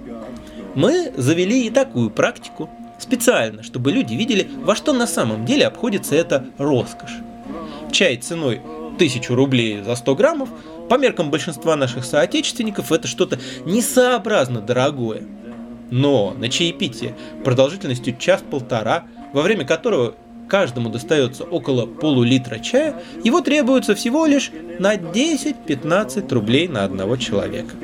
Мы 0.74 1.12
завели 1.18 1.68
и 1.68 1.70
такую 1.70 2.10
практику, 2.10 2.70
специально, 2.98 3.62
чтобы 3.64 3.92
люди 3.92 4.14
видели, 4.14 4.48
во 4.64 4.76
что 4.76 4.94
на 4.94 5.08
самом 5.08 5.46
деле 5.46 5.68
обходится 5.68 6.16
эта 6.16 6.46
роскошь. 6.58 7.18
Чай 7.92 8.18
ценой 8.18 8.62
1000 8.96 9.36
рублей 9.36 9.82
за 9.82 9.96
100 9.96 10.16
граммов 10.16 10.50
по 10.90 10.98
меркам 10.98 11.32
большинства 11.32 11.76
наших 11.76 12.06
соотечественников 12.06 12.92
это 12.92 13.08
что-то 13.08 13.40
несообразно 13.66 14.62
дорогое– 14.62 15.24
но 15.92 16.34
на 16.36 16.50
чаепитие 16.50 17.16
продолжительностью 17.44 18.16
час-полтора, 18.18 19.04
во 19.34 19.44
время 19.44 19.66
которого 19.66 20.16
каждому 20.48 20.90
достается 20.90 21.44
около 21.44 21.86
полулитра 21.86 22.60
чая, 22.60 22.96
его 23.24 23.42
требуется 23.42 23.94
всего 23.94 24.26
лишь 24.26 24.52
на 24.80 24.96
10-15 24.96 26.34
рублей 26.34 26.68
на 26.68 26.84
одного 26.84 27.18
человека. 27.18 27.76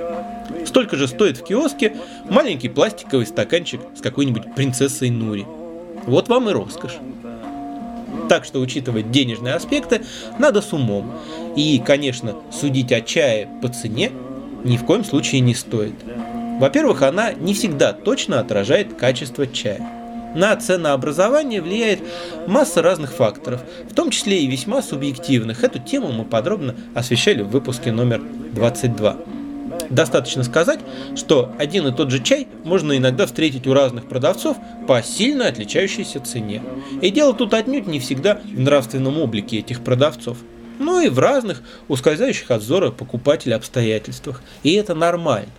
Столько 0.66 0.96
же 0.96 1.08
стоит 1.08 1.38
в 1.38 1.44
киоске 1.44 1.96
маленький 2.30 2.70
пластиковый 2.70 3.26
стаканчик 3.26 3.82
с 3.96 4.02
какой-нибудь 4.02 4.56
принцессой 4.56 5.10
Нури. 5.10 5.46
Вот 6.06 6.30
вам 6.30 6.50
и 6.50 6.54
роскошь. 6.54 6.98
Так 8.30 8.46
что 8.46 8.60
учитывать 8.60 9.12
денежные 9.12 9.54
аспекты 9.54 10.02
надо 10.40 10.62
с 10.62 10.74
умом. 10.74 11.14
И, 11.56 11.82
конечно, 11.86 12.36
судить 12.52 12.92
о 12.92 13.02
чае 13.02 13.48
по 13.62 13.70
цене 13.70 14.12
ни 14.64 14.78
в 14.78 14.86
коем 14.86 15.04
случае 15.04 15.42
не 15.42 15.56
стоит. 15.56 15.96
Во-первых, 16.60 17.04
она 17.04 17.34
не 17.34 17.54
всегда 17.54 17.94
точно 17.94 18.40
отражает 18.40 18.96
качество 18.96 19.48
чая. 19.48 19.82
На 20.36 20.56
ценообразование 20.56 21.62
влияет 21.62 22.00
масса 22.48 22.82
разных 22.82 23.12
факторов, 23.12 23.62
в 23.90 23.94
том 23.94 24.10
числе 24.10 24.42
и 24.42 24.48
весьма 24.48 24.82
субъективных. 24.82 25.64
Эту 25.64 25.80
тему 25.80 26.12
мы 26.12 26.26
подробно 26.26 26.76
освещали 26.94 27.42
в 27.42 27.50
выпуске 27.50 27.92
номер 27.92 28.22
22. 28.54 29.18
Достаточно 29.90 30.44
сказать, 30.44 30.80
что 31.16 31.54
один 31.58 31.88
и 31.88 31.94
тот 31.94 32.12
же 32.12 32.22
чай 32.22 32.48
можно 32.64 32.98
иногда 32.98 33.26
встретить 33.26 33.68
у 33.68 33.74
разных 33.74 34.08
продавцов 34.08 34.58
по 34.88 35.02
сильно 35.02 35.48
отличающейся 35.48 36.20
цене. 36.20 36.62
И 37.02 37.10
дело 37.10 37.34
тут 37.34 37.54
отнюдь 37.54 37.88
не 37.88 38.00
всегда 38.00 38.36
в 38.36 38.60
нравственном 38.60 39.20
облике 39.20 39.60
этих 39.60 39.84
продавцов, 39.84 40.38
но 40.80 41.02
и 41.02 41.10
в 41.10 41.20
разных 41.20 41.62
ускользающих 41.88 42.52
от 42.52 42.62
зора 42.62 42.92
покупателя 42.92 43.56
обстоятельствах. 43.56 44.42
И 44.64 44.74
это 44.74 44.94
нормально. 44.94 45.52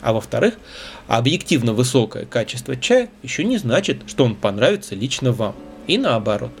А 0.00 0.12
во-вторых, 0.12 0.54
объективно 1.08 1.72
высокое 1.72 2.24
качество 2.24 2.76
чая 2.76 3.08
еще 3.22 3.42
не 3.42 3.58
значит, 3.58 4.02
что 4.06 4.24
он 4.24 4.36
понравится 4.36 4.94
лично 4.94 5.32
вам. 5.32 5.56
И 5.88 5.98
наоборот. 5.98 6.52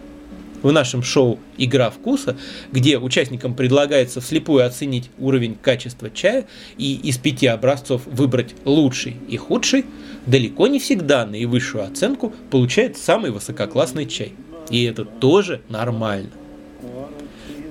В 0.62 0.72
нашем 0.72 1.02
шоу 1.02 1.38
«Игра 1.56 1.90
вкуса», 1.90 2.36
где 2.72 2.98
участникам 2.98 3.54
предлагается 3.54 4.20
вслепую 4.20 4.66
оценить 4.66 5.10
уровень 5.18 5.56
качества 5.60 6.10
чая 6.10 6.46
и 6.76 6.96
из 6.96 7.16
пяти 7.18 7.46
образцов 7.46 8.02
выбрать 8.06 8.54
лучший 8.64 9.16
и 9.28 9.36
худший, 9.36 9.84
далеко 10.26 10.66
не 10.66 10.80
всегда 10.80 11.26
наивысшую 11.26 11.84
оценку 11.84 12.32
получает 12.50 12.96
самый 12.96 13.30
высококлассный 13.30 14.06
чай. 14.06 14.32
И 14.70 14.82
это 14.84 15.04
тоже 15.04 15.62
нормально. 15.68 16.30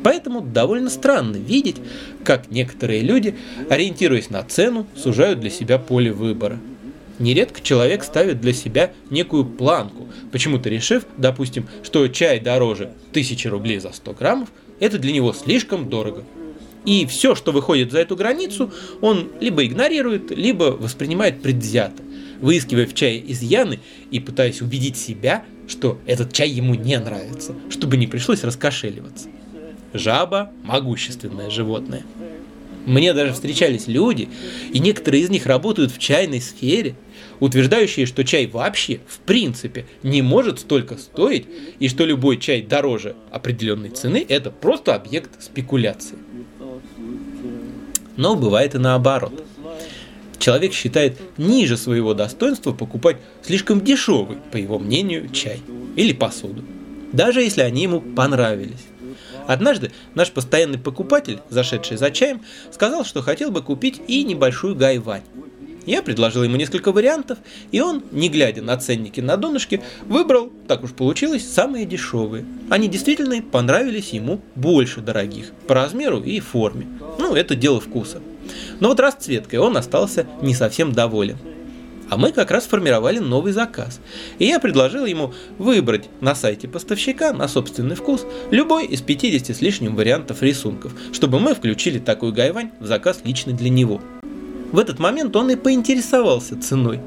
Поэтому 0.03 0.41
довольно 0.41 0.89
странно 0.89 1.35
видеть, 1.35 1.77
как 2.23 2.49
некоторые 2.49 3.01
люди, 3.01 3.35
ориентируясь 3.69 4.29
на 4.29 4.43
цену, 4.43 4.87
сужают 4.95 5.41
для 5.41 5.49
себя 5.49 5.77
поле 5.77 6.13
выбора. 6.13 6.59
Нередко 7.19 7.61
человек 7.61 8.03
ставит 8.03 8.41
для 8.41 8.53
себя 8.53 8.93
некую 9.09 9.45
планку, 9.45 10.07
почему-то 10.31 10.69
решив, 10.69 11.05
допустим, 11.17 11.67
что 11.83 12.07
чай 12.07 12.39
дороже 12.39 12.93
1000 13.11 13.49
рублей 13.49 13.79
за 13.79 13.91
100 13.91 14.13
граммов, 14.13 14.49
это 14.79 14.99
для 14.99 15.11
него 15.11 15.33
слишком 15.33 15.89
дорого. 15.89 16.23
И 16.85 17.05
все, 17.05 17.35
что 17.35 17.51
выходит 17.51 17.91
за 17.91 17.99
эту 17.99 18.15
границу, 18.15 18.71
он 19.01 19.31
либо 19.41 19.65
игнорирует, 19.65 20.31
либо 20.31 20.65
воспринимает 20.65 21.41
предвзято, 21.41 22.01
выискивая 22.39 22.85
в 22.85 22.93
чае 22.93 23.31
изъяны 23.31 23.79
и 24.11 24.19
пытаясь 24.19 24.61
убедить 24.61 24.95
себя, 24.95 25.43
что 25.67 25.99
этот 26.05 26.31
чай 26.31 26.49
ему 26.49 26.75
не 26.75 26.97
нравится, 26.99 27.55
чтобы 27.69 27.97
не 27.97 28.07
пришлось 28.07 28.43
раскошеливаться. 28.43 29.27
Жаба– 29.93 30.51
могущественное 30.63 31.49
животное. 31.49 32.03
Мне 32.85 33.13
даже 33.13 33.33
встречались 33.33 33.87
люди, 33.87 34.29
и 34.71 34.79
некоторые 34.79 35.23
из 35.23 35.29
них 35.29 35.45
работают 35.45 35.91
в 35.91 35.97
чайной 35.97 36.39
сфере, 36.39 36.95
утверждающие, 37.39 38.05
что 38.05 38.23
чай 38.23 38.47
вообще, 38.47 38.99
в 39.07 39.19
принципе, 39.19 39.85
не 40.03 40.21
может 40.21 40.59
столько 40.59 40.97
стоить, 40.97 41.45
и 41.79 41.87
что 41.89 42.05
любой 42.05 42.37
чай 42.37 42.61
дороже 42.61 43.15
определенной 43.31 43.89
цены– 43.89 44.25
это 44.29 44.51
просто 44.51 44.95
объект 44.95 45.41
спекуляции. 45.41 46.17
Но 48.15 48.35
бывает 48.35 48.75
и 48.75 48.79
наоборот. 48.79 49.43
Человек 50.39 50.73
считает 50.73 51.19
ниже 51.37 51.77
своего 51.77 52.13
достоинства 52.13 52.71
покупать 52.71 53.17
слишком 53.41 53.81
дешевый, 53.81 54.37
по 54.51 54.57
его 54.57 54.79
мнению, 54.79 55.29
чай 55.29 55.59
или 55.95 56.13
посуду, 56.13 56.63
даже 57.11 57.41
если 57.41 57.61
они 57.61 57.83
ему 57.83 58.01
понравились. 58.01 58.85
Однажды 59.47 59.91
наш 60.13 60.31
постоянный 60.31 60.77
покупатель, 60.77 61.39
зашедший 61.49 61.97
за 61.97 62.11
чаем, 62.11 62.41
сказал, 62.71 63.05
что 63.05 63.21
хотел 63.21 63.49
бы 63.49 63.61
купить 63.61 64.01
и 64.07 64.23
небольшую 64.23 64.75
гайвань. 64.75 65.23
Я 65.87 66.03
предложил 66.03 66.43
ему 66.43 66.57
несколько 66.57 66.91
вариантов, 66.91 67.39
и 67.71 67.79
он, 67.79 68.03
не 68.11 68.27
глядя 68.27 68.61
на 68.61 68.75
ценники 68.77 69.21
на 69.21 69.37
донышке, 69.37 69.81
выбрал, 70.05 70.51
так 70.67 70.83
уж 70.83 70.91
получилось, 70.91 71.47
самые 71.49 71.85
дешевые. 71.85 72.45
Они 72.69 72.89
действительно 72.89 73.41
понравились 73.41 74.09
ему 74.09 74.41
больше 74.55 74.99
дорогих, 74.99 75.53
по 75.65 75.73
размеру 75.75 76.21
и 76.21 76.41
форме. 76.41 76.87
Ну, 77.17 77.33
это 77.35 77.55
дело 77.55 77.79
вкуса. 77.79 78.21
Но 78.81 78.89
вот 78.89 78.99
расцветкой 78.99 79.59
он 79.59 79.77
остался 79.77 80.27
не 80.41 80.53
совсем 80.53 80.91
доволен. 80.91 81.37
А 82.09 82.17
мы 82.17 82.33
как 82.33 82.51
раз 82.51 82.65
формировали 82.65 83.19
новый 83.19 83.53
заказ. 83.53 84.01
И 84.39 84.45
я 84.45 84.59
предложил 84.59 85.05
ему 85.05 85.33
выбрать 85.57 86.09
на 86.19 86.35
сайте 86.35 86.67
поставщика 86.67 87.31
на 87.31 87.47
собственный 87.47 87.95
вкус 87.95 88.25
любой 88.51 88.87
из 88.87 89.01
50 89.01 89.55
с 89.55 89.61
лишним 89.61 89.95
вариантов 89.95 90.41
рисунков, 90.41 90.93
чтобы 91.13 91.39
мы 91.39 91.55
включили 91.55 91.99
такую 91.99 92.33
гайвань 92.33 92.71
в 92.81 92.85
заказ 92.85 93.21
лично 93.23 93.53
для 93.53 93.69
него. 93.69 94.01
В 94.71 94.79
этот 94.79 94.99
момент 94.99 95.35
он 95.35 95.49
и 95.49 95.55
поинтересовался 95.55 96.59
ценой. 96.61 96.99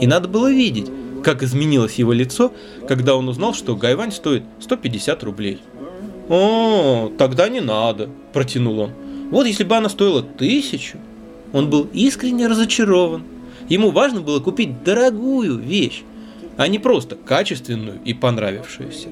И 0.00 0.06
надо 0.06 0.28
было 0.28 0.50
видеть, 0.50 0.90
как 1.22 1.42
изменилось 1.42 1.94
его 1.94 2.12
лицо, 2.12 2.52
когда 2.88 3.14
он 3.16 3.28
узнал, 3.28 3.54
что 3.54 3.76
гайвань 3.76 4.12
стоит 4.12 4.42
150 4.60 5.22
рублей. 5.22 5.60
«О, 6.28 7.12
тогда 7.18 7.48
не 7.48 7.60
надо»,– 7.60 8.08
протянул 8.32 8.78
он. 8.80 8.90
«Вот 9.30 9.46
если 9.46 9.64
бы 9.64 9.76
она 9.76 9.88
стоила 9.88 10.22
тысячу». 10.22 10.98
Он 11.52 11.68
был 11.68 11.86
искренне 11.92 12.46
разочарован. 12.46 13.24
Ему 13.68 13.90
важно 13.90 14.20
было 14.20 14.40
купить 14.40 14.82
дорогую 14.84 15.58
вещь. 15.58 16.02
а 16.58 16.68
не 16.68 16.78
просто 16.78 17.16
качественную 17.16 17.98
и 18.04 18.12
понравившуюся. 18.12 19.08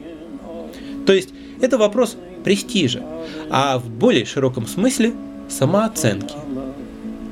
То 1.06 1.12
есть 1.14 1.30
это 1.62 1.78
вопрос 1.78 2.16
престижа, 2.44 3.02
а 3.50 3.78
в 3.78 3.88
более 3.88 4.26
широком 4.26 4.66
смысле 4.66 5.14
самооценки. 5.48 6.34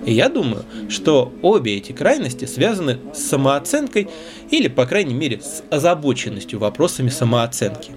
И 0.07 0.13
я 0.13 0.29
думаю, 0.29 0.65
что 0.89 1.33
обе 1.43 1.77
эти 1.77 1.93
крайности 1.93 2.45
связаны 2.45 2.99
с 3.13 3.19
самооценкой 3.19 4.09
или, 4.51 4.69
по 4.69 4.87
крайней 4.87 5.15
мере, 5.15 5.41
с 5.41 5.63
озабоченностью 5.71 6.59
вопросами 6.59 7.09
самооценки. 7.09 7.93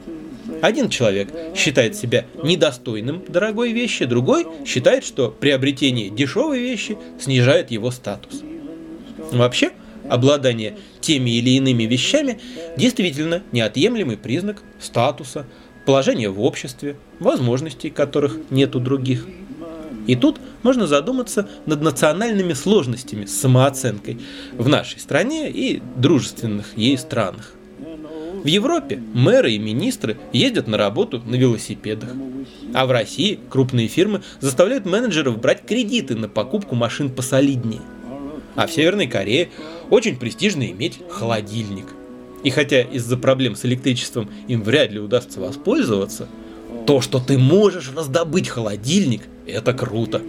Один 0.62 0.90
человек 0.90 1.30
считает 1.56 1.96
себя 1.96 2.26
недостойным 2.44 3.24
дорогой 3.28 3.72
вещи, 3.72 4.06
другой 4.06 4.46
считает, 4.66 5.04
что 5.04 5.30
приобретение 5.30 6.10
дешевой 6.10 6.60
вещи 6.60 6.98
снижает 7.20 7.72
его 7.72 7.90
статус. 7.90 8.42
Вообще, 9.32 9.72
обладание 10.10 10.78
теми 11.00 11.32
или 11.32 11.52
иными 11.52 11.84
вещами 11.84 12.40
действительно 12.78 13.42
неотъемлемый 13.52 14.18
признак 14.18 14.62
статуса, 14.80 15.48
положения 15.86 16.30
в 16.30 16.42
обществе, 16.42 16.96
возможностей 17.20 17.90
которых 17.90 18.38
нет 18.50 18.76
у 18.76 18.80
других. 18.80 19.26
И 20.08 20.16
тут 20.16 20.40
можно 20.64 20.88
задуматься 20.88 21.48
над 21.66 21.82
национальными 21.82 22.54
сложностями 22.54 23.26
с 23.26 23.40
самооценкой 23.40 24.20
в 24.58 24.68
нашей 24.68 25.00
стране 25.00 25.50
и 25.50 25.82
дружественных 25.96 26.78
ей 26.78 26.98
странах. 26.98 27.54
В 28.44 28.48
Европе 28.48 29.00
мэры 29.14 29.54
и 29.54 29.60
министры 29.60 30.18
ездят 30.34 30.68
на 30.68 30.78
работу 30.78 31.22
на 31.24 31.36
велосипедах. 31.36 32.10
А 32.74 32.88
в 32.88 32.92
России 32.92 33.40
крупные 33.50 33.88
фирмы 33.88 34.24
заставляют 34.40 34.86
менеджеров 34.86 35.40
брать 35.40 35.64
кредиты 35.64 36.16
на 36.16 36.28
покупку 36.28 36.74
машин 36.74 37.12
посолиднее. 37.12 37.82
А 38.56 38.66
в 38.66 38.72
Северной 38.72 39.08
Корее 39.08 39.50
очень 39.92 40.18
престижно 40.18 40.64
иметь 40.72 41.00
холодильник. 41.10 41.86
И 42.44 42.50
хотя 42.50 42.82
из-за 42.82 43.18
проблем 43.18 43.56
с 43.56 43.66
электричеством 43.66 44.30
им 44.48 44.64
вряд 44.64 44.92
ли 44.92 45.00
удастся 45.00 45.40
воспользоваться, 45.40 46.28
то, 46.88 47.00
что 47.02 47.20
ты 47.20 47.38
можешь 47.38 47.92
раздобыть 47.96 48.50
холодильник, 48.50 49.22
это 49.52 49.74
круто. 49.74 50.22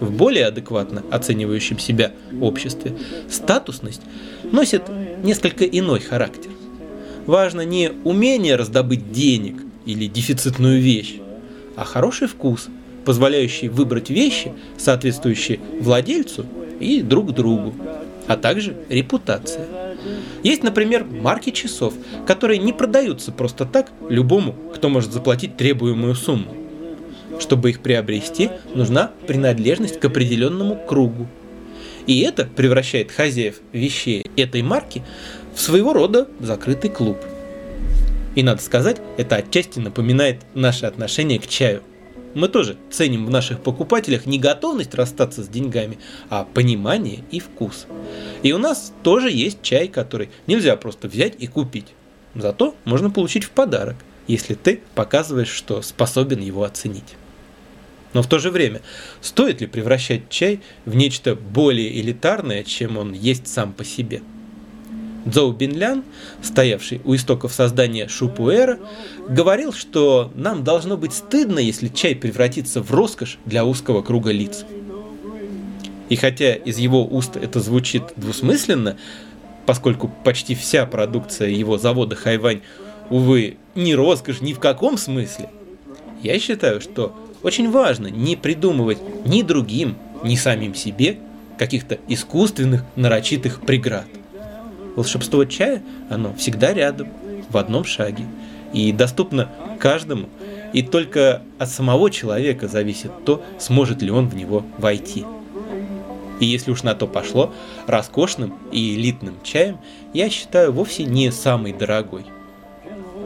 В 0.00 0.10
более 0.10 0.46
адекватно 0.46 1.02
оценивающем 1.10 1.78
себя 1.78 2.12
обществе 2.40 2.96
статусность 3.30 4.02
носит 4.50 4.82
несколько 5.22 5.64
иной 5.64 6.00
характер. 6.00 6.50
Важно 7.26 7.62
не 7.62 7.92
умение 8.04 8.56
раздобыть 8.56 9.12
денег 9.12 9.56
или 9.86 10.06
дефицитную 10.06 10.80
вещь, 10.80 11.16
а 11.76 11.84
хороший 11.84 12.28
вкус, 12.28 12.68
позволяющий 13.04 13.68
выбрать 13.68 14.10
вещи, 14.10 14.52
соответствующие 14.76 15.60
владельцу 15.80 16.44
и 16.80 17.00
друг 17.00 17.32
другу, 17.32 17.74
а 18.26 18.36
также 18.36 18.76
репутация. 18.88 19.66
Есть, 20.42 20.62
например, 20.62 21.04
марки 21.04 21.50
часов, 21.50 21.94
которые 22.26 22.58
не 22.58 22.72
продаются 22.72 23.32
просто 23.32 23.64
так 23.64 23.90
любому, 24.08 24.54
кто 24.74 24.88
может 24.88 25.12
заплатить 25.12 25.56
требуемую 25.56 26.14
сумму. 26.14 26.63
Чтобы 27.40 27.70
их 27.70 27.80
приобрести, 27.80 28.50
нужна 28.74 29.10
принадлежность 29.26 30.00
к 30.00 30.04
определенному 30.04 30.76
кругу. 30.76 31.26
И 32.06 32.20
это 32.20 32.44
превращает 32.44 33.10
хозяев 33.10 33.60
вещей 33.72 34.26
этой 34.36 34.62
марки 34.62 35.02
в 35.54 35.60
своего 35.60 35.92
рода 35.92 36.28
закрытый 36.40 36.90
клуб. 36.90 37.18
И 38.34 38.42
надо 38.42 38.60
сказать, 38.60 39.00
это 39.16 39.36
отчасти 39.36 39.78
напоминает 39.78 40.40
наше 40.54 40.86
отношение 40.86 41.38
к 41.38 41.46
чаю. 41.46 41.82
Мы 42.34 42.48
тоже 42.48 42.76
ценим 42.90 43.26
в 43.26 43.30
наших 43.30 43.60
покупателях 43.60 44.26
не 44.26 44.40
готовность 44.40 44.94
расстаться 44.94 45.44
с 45.44 45.48
деньгами, 45.48 45.98
а 46.30 46.44
понимание 46.44 47.20
и 47.30 47.38
вкус. 47.38 47.86
И 48.42 48.52
у 48.52 48.58
нас 48.58 48.92
тоже 49.04 49.30
есть 49.30 49.62
чай, 49.62 49.86
который 49.86 50.30
нельзя 50.48 50.76
просто 50.76 51.06
взять 51.06 51.34
и 51.38 51.46
купить. 51.46 51.86
Зато 52.34 52.74
можно 52.84 53.10
получить 53.10 53.44
в 53.44 53.50
подарок, 53.50 53.96
если 54.26 54.54
ты 54.54 54.80
показываешь, 54.96 55.48
что 55.48 55.80
способен 55.80 56.40
его 56.40 56.64
оценить. 56.64 57.14
Но 58.14 58.22
в 58.22 58.26
то 58.26 58.38
же 58.38 58.50
время, 58.50 58.80
стоит 59.20 59.60
ли 59.60 59.66
превращать 59.66 60.30
чай 60.30 60.60
в 60.86 60.94
нечто 60.94 61.34
более 61.34 62.00
элитарное, 62.00 62.64
чем 62.64 62.96
он 62.96 63.12
есть 63.12 63.46
сам 63.48 63.72
по 63.72 63.84
себе– 63.84 64.22
Цзоу 65.26 65.52
Бинлян, 65.52 66.04
стоявший 66.42 67.00
у 67.04 67.14
истоков 67.14 67.52
создания 67.52 68.08
Шупуэра, 68.08 68.78
говорил, 69.28 69.72
что 69.72 70.30
нам 70.34 70.64
должно 70.64 70.96
быть 70.96 71.14
стыдно, 71.14 71.58
если 71.58 71.88
чай 71.88 72.14
превратится 72.14 72.82
в 72.82 72.90
роскошь 72.90 73.38
для 73.46 73.64
узкого 73.64 74.02
круга 74.02 74.32
лиц. 74.32 74.64
И 76.10 76.16
хотя 76.16 76.54
из 76.54 76.78
его 76.78 77.06
уст 77.06 77.36
это 77.36 77.60
звучит 77.60 78.02
двусмысленно, 78.16 78.98
поскольку 79.64 80.12
почти 80.24 80.54
вся 80.54 80.84
продукция 80.84 81.48
его 81.48 81.78
завода 81.78 82.14
Хайвань, 82.16 82.60
увы, 83.08 83.56
не 83.74 83.94
роскошь 83.94 84.42
ни 84.42 84.52
в 84.52 84.60
каком 84.60 84.98
смысле, 84.98 85.48
я 86.22 86.38
считаю, 86.38 86.82
что 86.82 87.14
очень 87.44 87.70
важно 87.70 88.08
не 88.08 88.34
придумывать 88.34 88.98
ни 89.24 89.42
другим, 89.42 89.96
ни 90.24 90.34
самим 90.34 90.74
себе 90.74 91.18
каких-то 91.56 91.98
искусственных 92.08 92.84
нарочитых 92.96 93.60
преград– 93.60 94.06
Волшебство 94.96 95.44
чая, 95.44 95.82
оно 96.08 96.32
всегда 96.34 96.72
рядом, 96.72 97.08
в 97.50 97.56
одном 97.56 97.84
шаге, 97.84 98.24
и 98.72 98.92
доступно 98.92 99.50
каждому, 99.78 100.28
и 100.72 100.82
только 100.82 101.42
от 101.58 101.68
самого 101.68 102.10
человека 102.10 102.68
зависит 102.68 103.10
то, 103.24 103.42
сможет 103.58 104.02
ли 104.02 104.10
он 104.10 104.28
в 104.28 104.36
него 104.36 104.64
войти. 104.78 105.24
И 106.40 106.46
если 106.46 106.70
уж 106.70 106.82
на 106.82 106.94
то 106.94 107.06
пошло, 107.06 107.52
роскошным 107.86 108.54
и 108.72 108.94
элитным 108.94 109.36
чаем 109.42 109.78
я 110.12 110.30
считаю 110.30 110.72
вовсе 110.72 111.04
не 111.04 111.30
самый 111.30 111.72
дорогой. 111.72 112.24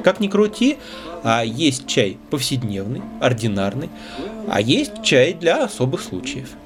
Как 0.05 0.21
ни 0.21 0.29
крути, 0.29 0.79
а 1.23 1.43
есть 1.45 1.87
чай 1.87 2.19
повседневный, 2.31 3.03
ординарный, 3.21 3.91
а 4.49 4.61
есть 4.61 5.03
чай 5.03 5.35
для 5.35 5.65
особых 5.65 6.01
случаев– 6.03 6.51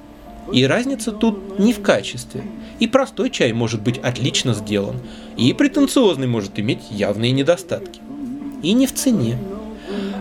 и 0.51 0.65
разница 0.65 1.11
тут 1.11 1.57
не 1.59 1.73
в 1.73 1.81
качестве. 1.81 2.43
И 2.79 2.87
простой 2.87 3.29
чай 3.29 3.53
может 3.53 3.81
быть 3.81 3.99
отлично 3.99 4.53
сделан, 4.53 4.97
и 5.37 5.53
претенциозный 5.53 6.27
может 6.27 6.59
иметь 6.59 6.81
явные 6.89 7.31
недостатки. 7.31 8.01
И 8.61 8.73
не 8.73 8.87
в 8.87 8.93
цене, 8.93 9.37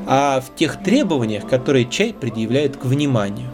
а 0.07 0.41
в 0.41 0.55
тех 0.55 0.83
требованиях, 0.83 1.49
которые 1.49 1.89
чай 1.89 2.15
предъявляет 2.19 2.77
к 2.77 2.85
вниманию. 2.85 3.49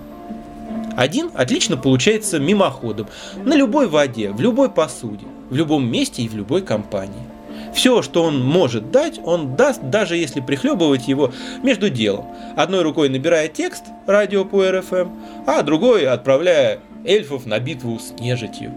Один 0.97 1.31
отлично 1.35 1.77
получается 1.77 2.39
мимоходом, 2.39 3.07
на 3.45 3.55
любой 3.55 3.87
воде, 3.87 4.31
в 4.31 4.41
любой 4.41 4.69
посуде, 4.69 5.27
в 5.49 5.55
любом 5.55 5.89
месте 5.89 6.23
и 6.23 6.29
в 6.29 6.35
любой 6.35 6.63
компании. 6.63 7.23
Все, 7.73 8.03
что 8.03 8.25
он 8.25 8.45
может 8.45 8.91
дать, 8.91 9.21
он 9.25 9.57
даст, 9.57 9.81
даже 9.83 10.17
если 10.17 10.41
прихлебывать 10.41 11.09
его 11.09 11.33
между 11.63 11.91
делом. 11.91 12.27
Одной 12.57 12.83
рукой 12.83 13.09
набирая 13.09 13.49
текст 13.49 13.85
радио 14.07 14.45
по 14.45 14.71
РФМ, 14.71 15.09
а 15.47 15.63
другой 15.63 16.07
отправляя 16.07 16.81
эльфов 17.05 17.47
на 17.47 17.59
битву 17.59 17.99
с 17.99 18.19
нежитью. 18.21 18.73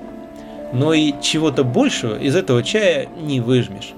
Но 0.73 0.93
и 0.93 1.13
чего-то 1.21 1.63
большего 1.63 2.17
из 2.17 2.35
этого 2.35 2.63
чая 2.63 3.07
не 3.19 3.41
выжмешь. 3.41 3.93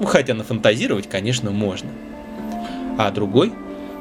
Ну, 0.00 0.06
хотя 0.06 0.34
нафантазировать, 0.34 1.08
конечно, 1.08 1.50
можно. 1.50 1.90
А 2.98 3.10
другой 3.10 3.52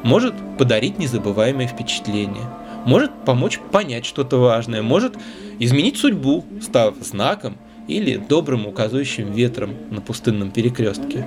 может 0.03 0.33
подарить 0.57 0.99
незабываемое 0.99 1.67
впечатление, 1.67 2.43
может 2.85 3.11
помочь 3.25 3.59
понять 3.71 4.05
что-то 4.05 4.37
важное, 4.37 4.81
может 4.81 5.15
изменить 5.59 5.97
судьбу, 5.97 6.43
став 6.61 6.95
знаком 6.97 7.57
или 7.87 8.17
добрым 8.17 8.67
указывающим 8.67 9.31
ветром 9.31 9.71
на 9.89 10.01
пустынном 10.01 10.51
перекрестке. 10.51 11.25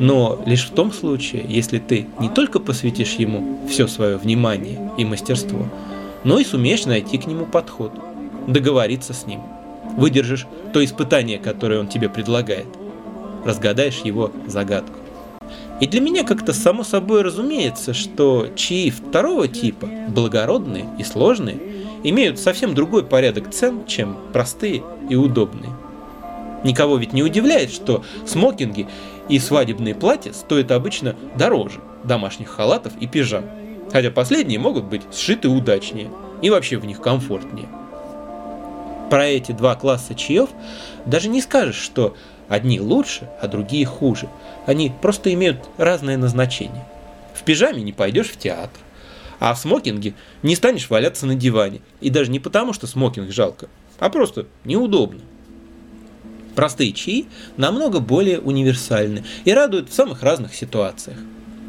Но 0.00 0.42
лишь 0.44 0.66
в 0.66 0.70
том 0.70 0.92
случае, 0.92 1.44
если 1.48 1.78
ты 1.78 2.06
не 2.18 2.28
только 2.28 2.58
посвятишь 2.58 3.14
ему 3.14 3.60
все 3.68 3.86
свое 3.86 4.16
внимание 4.16 4.90
и 4.98 5.04
мастерство, 5.04 5.68
но 6.24 6.38
и 6.38 6.44
сумеешь 6.44 6.86
найти 6.86 7.18
к 7.18 7.26
нему 7.26 7.46
подход, 7.46 7.92
договориться 8.48 9.12
с 9.12 9.26
ним, 9.26 9.40
выдержишь 9.96 10.46
то 10.72 10.84
испытание, 10.84 11.38
которое 11.38 11.80
он 11.80 11.88
тебе 11.88 12.08
предлагает, 12.08 12.66
разгадаешь 13.44 14.00
его 14.00 14.32
загадку. 14.46 14.98
И 15.80 15.86
для 15.86 16.00
меня 16.00 16.24
как-то 16.24 16.52
само 16.52 16.84
собой 16.84 17.22
разумеется, 17.22 17.94
что 17.94 18.48
чаи 18.54 18.90
второго 18.90 19.48
типа, 19.48 19.88
благородные 20.08 20.86
и 20.98 21.04
сложные, 21.04 21.58
имеют 22.04 22.38
совсем 22.38 22.74
другой 22.74 23.04
порядок 23.04 23.50
цен, 23.50 23.84
чем 23.86 24.16
простые 24.32 24.84
и 25.08 25.16
удобные. 25.16 25.72
Никого 26.62 26.96
ведь 26.96 27.12
не 27.12 27.22
удивляет, 27.22 27.72
что 27.72 28.04
смокинги 28.26 28.86
и 29.28 29.38
свадебные 29.38 29.94
платья 29.94 30.32
стоят 30.32 30.70
обычно 30.70 31.16
дороже 31.36 31.80
домашних 32.04 32.48
халатов 32.50 32.92
и 33.00 33.06
пижам, 33.06 33.44
хотя 33.92 34.10
последние 34.10 34.58
могут 34.58 34.84
быть 34.84 35.02
сшиты 35.12 35.48
удачнее 35.48 36.10
и 36.42 36.50
вообще 36.50 36.76
в 36.76 36.84
них 36.84 37.00
комфортнее. 37.00 37.68
Про 39.10 39.26
эти 39.26 39.52
два 39.52 39.74
класса 39.74 40.14
чаев 40.14 40.48
даже 41.04 41.28
не 41.28 41.40
скажешь, 41.40 41.76
что 41.76 42.16
одни 42.48 42.80
лучше, 42.80 43.28
а 43.40 43.48
другие 43.48 43.86
хуже. 43.86 44.28
Они 44.66 44.92
просто 45.02 45.32
имеют 45.34 45.64
разное 45.76 46.16
назначение. 46.16 46.84
В 47.34 47.42
пижаме 47.42 47.82
не 47.82 47.92
пойдешь 47.92 48.30
в 48.30 48.38
театр, 48.38 48.80
а 49.38 49.54
в 49.54 49.58
смокинге 49.58 50.14
не 50.42 50.56
станешь 50.56 50.90
валяться 50.90 51.26
на 51.26 51.34
диване. 51.34 51.80
И 52.00 52.10
даже 52.10 52.30
не 52.30 52.40
потому, 52.40 52.72
что 52.72 52.86
смокинг 52.86 53.30
жалко, 53.32 53.68
а 53.98 54.10
просто 54.10 54.46
неудобно. 54.64 55.20
Простые 56.54 56.92
чаи 56.92 57.26
намного 57.56 58.00
более 58.00 58.38
универсальны 58.38 59.24
и 59.44 59.52
радуют 59.52 59.90
в 59.90 59.94
самых 59.94 60.22
разных 60.22 60.54
ситуациях. 60.54 61.18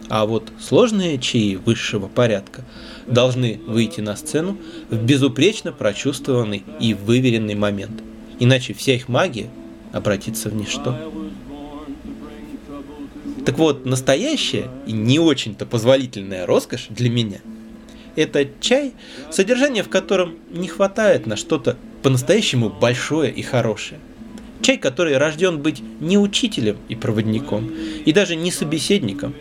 А 0.10 0.28
вот 0.28 0.51
сложные 0.62 1.17
чаи 1.17 1.56
высшего 1.56 2.08
порядка 2.08 2.63
должны 3.08 3.60
выйти 3.65 4.01
на 4.01 4.15
сцену 4.15 4.58
в 4.91 4.97
безупречно 4.97 5.71
прочувствованный 5.71 6.63
и 6.80 6.93
выверенный 6.93 7.56
момент. 7.56 8.04
Иначе 8.38 8.73
вся 8.73 8.93
их 8.93 9.08
магия 9.08 9.49
обратится 9.91 10.49
в 10.49 10.56
ничто. 10.56 10.95
Так 13.45 13.58
вот, 13.58 13.86
настоящая 13.86 14.69
и 14.86 14.91
не 14.91 15.19
очень-то 15.19 15.65
позволительная 15.65 16.45
роскошь 16.45 16.88
для 16.89 17.10
меня– 17.10 17.39
это 18.15 18.47
чай, 18.60 18.93
содержание 19.32 19.84
в 19.84 19.89
котором 19.89 20.36
не 20.49 20.67
хватает 20.67 21.25
на 21.25 21.36
что-то 21.36 21.78
по-настоящему 22.04 22.69
большое 22.69 23.32
и 23.32 23.41
хорошее. 23.41 23.99
Чай, 24.62 24.78
который 24.78 25.17
рожден 25.17 25.62
быть 25.62 25.82
не 25.99 26.17
учителем 26.17 26.78
и 26.89 26.95
проводником, 26.95 27.71
и 28.06 28.12
даже 28.13 28.36
не 28.36 28.51
собеседником, 28.51 29.36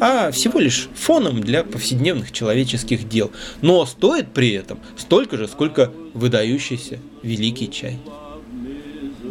а 0.00 0.30
всего 0.30 0.58
лишь 0.58 0.88
фоном 0.94 1.40
для 1.40 1.64
повседневных 1.64 2.32
человеческих 2.32 3.08
дел, 3.08 3.30
но 3.62 3.84
стоит 3.86 4.32
при 4.32 4.52
этом 4.52 4.78
столько 4.96 5.36
же, 5.36 5.48
сколько 5.48 5.92
выдающийся 6.14 6.98
великий 7.22 7.70
чай 7.70 7.98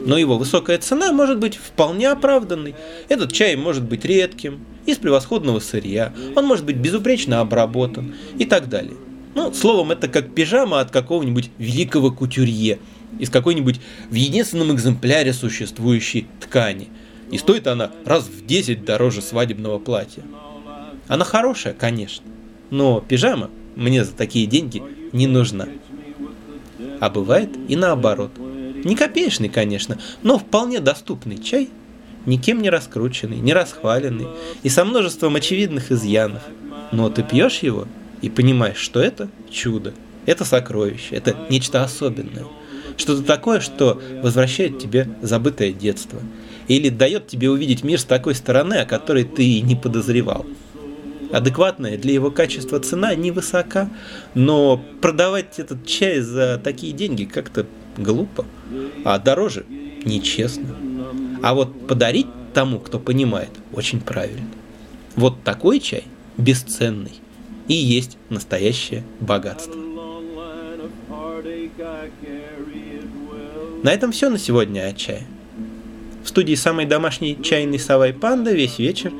но 0.05 0.17
его 0.17 0.37
высокая 0.37 0.77
цена 0.77 1.11
может 1.11 1.39
быть 1.39 1.55
вполне 1.55 2.09
оправданной. 2.09 2.75
Этот 3.09 3.31
чай 3.31 3.55
может 3.55 3.83
быть 3.83 4.05
редким, 4.05 4.59
из 4.85 4.97
превосходного 4.97 5.59
сырья, 5.59 6.13
он 6.35 6.45
может 6.45 6.65
быть 6.65 6.75
безупречно 6.75 7.39
обработан 7.39 8.15
и 8.37 8.45
так 8.45 8.67
далее. 8.67 8.95
Ну, 9.33 9.53
словом, 9.53 9.91
это 9.91 10.07
как 10.07 10.35
пижама 10.35 10.81
от 10.81 10.91
какого-нибудь 10.91 11.49
великого 11.57 12.11
кутюрье 12.11 12.79
из 13.17 13.29
какой-нибудь 13.29 13.79
в 14.09 14.13
единственном 14.13 14.73
экземпляре 14.73 15.33
существующей 15.33 16.27
ткани. 16.41 16.89
И 17.31 17.37
стоит 17.37 17.67
она 17.67 17.91
раз 18.05 18.25
в 18.25 18.45
10 18.45 18.83
дороже 18.83 19.21
свадебного 19.21 19.79
платья. 19.79 20.23
Она 21.07 21.23
хорошая, 21.23 21.73
конечно, 21.73 22.25
но 22.69 22.99
пижама 22.99 23.49
мне 23.75 24.03
за 24.03 24.11
такие 24.11 24.45
деньги 24.45 24.83
не 25.13 25.27
нужна. 25.27 25.67
А 26.99 27.09
бывает 27.09 27.49
и 27.67 27.75
наоборот– 27.75 28.31
не 28.83 28.95
копеечный, 28.95 29.49
конечно, 29.49 29.97
но 30.21 30.37
вполне 30.37 30.79
доступный 30.79 31.37
чай, 31.37 31.69
никем 32.25 32.61
не 32.61 32.69
раскрученный, 32.69 33.37
не 33.37 33.53
расхваленный 33.53 34.27
и 34.63 34.69
со 34.69 34.85
множеством 34.85 35.35
очевидных 35.35 35.91
изъянов. 35.91 36.43
Но 36.91 37.09
ты 37.09 37.23
пьешь 37.23 37.59
его 37.59 37.87
и 38.21 38.29
понимаешь, 38.29 38.77
что 38.77 39.01
это 39.01 39.29
чудо, 39.49 39.93
это 40.25 40.45
сокровище, 40.45 41.15
это 41.15 41.35
нечто 41.49 41.83
особенное. 41.83 42.45
Что-то 42.97 43.23
такое, 43.23 43.59
что 43.59 44.01
возвращает 44.21 44.79
тебе 44.79 45.09
забытое 45.21 45.71
детство. 45.71 46.19
Или 46.67 46.89
дает 46.89 47.27
тебе 47.27 47.49
увидеть 47.49 47.83
мир 47.83 47.99
с 47.99 48.05
такой 48.05 48.35
стороны, 48.35 48.75
о 48.75 48.85
которой 48.85 49.23
ты 49.23 49.43
и 49.43 49.61
не 49.61 49.75
подозревал. 49.75 50.45
Адекватная 51.31 51.97
для 51.97 52.13
его 52.13 52.29
качества 52.29 52.79
цена 52.79 53.15
невысока, 53.15 53.89
но 54.35 54.77
продавать 55.01 55.57
этот 55.57 55.85
чай 55.85 56.19
за 56.19 56.61
такие 56.63 56.93
деньги 56.93 57.25
как-то 57.25 57.65
глупо, 57.97 58.45
а 59.03 59.19
дороже 59.19 59.65
нечестно. 60.05 60.75
А 61.41 61.53
вот 61.53 61.87
подарить 61.87 62.27
тому, 62.53 62.79
кто 62.79 62.99
понимает, 62.99 63.49
очень 63.73 63.99
правильно. 63.99 64.47
Вот 65.15 65.43
такой 65.43 65.79
чай 65.79 66.05
бесценный 66.37 67.13
и 67.67 67.73
есть 67.73 68.17
настоящее 68.29 69.03
богатство. 69.19 69.79
На 73.83 73.91
этом 73.91 74.11
все 74.11 74.29
на 74.29 74.37
сегодня 74.37 74.87
о 74.87 74.93
чае. 74.93 75.27
В 76.23 76.29
студии 76.29 76.55
самой 76.55 76.85
домашней 76.85 77.37
чайной 77.43 77.79
совой 77.79 78.13
панда 78.13 78.53
весь 78.53 78.79
вечер 78.79 79.11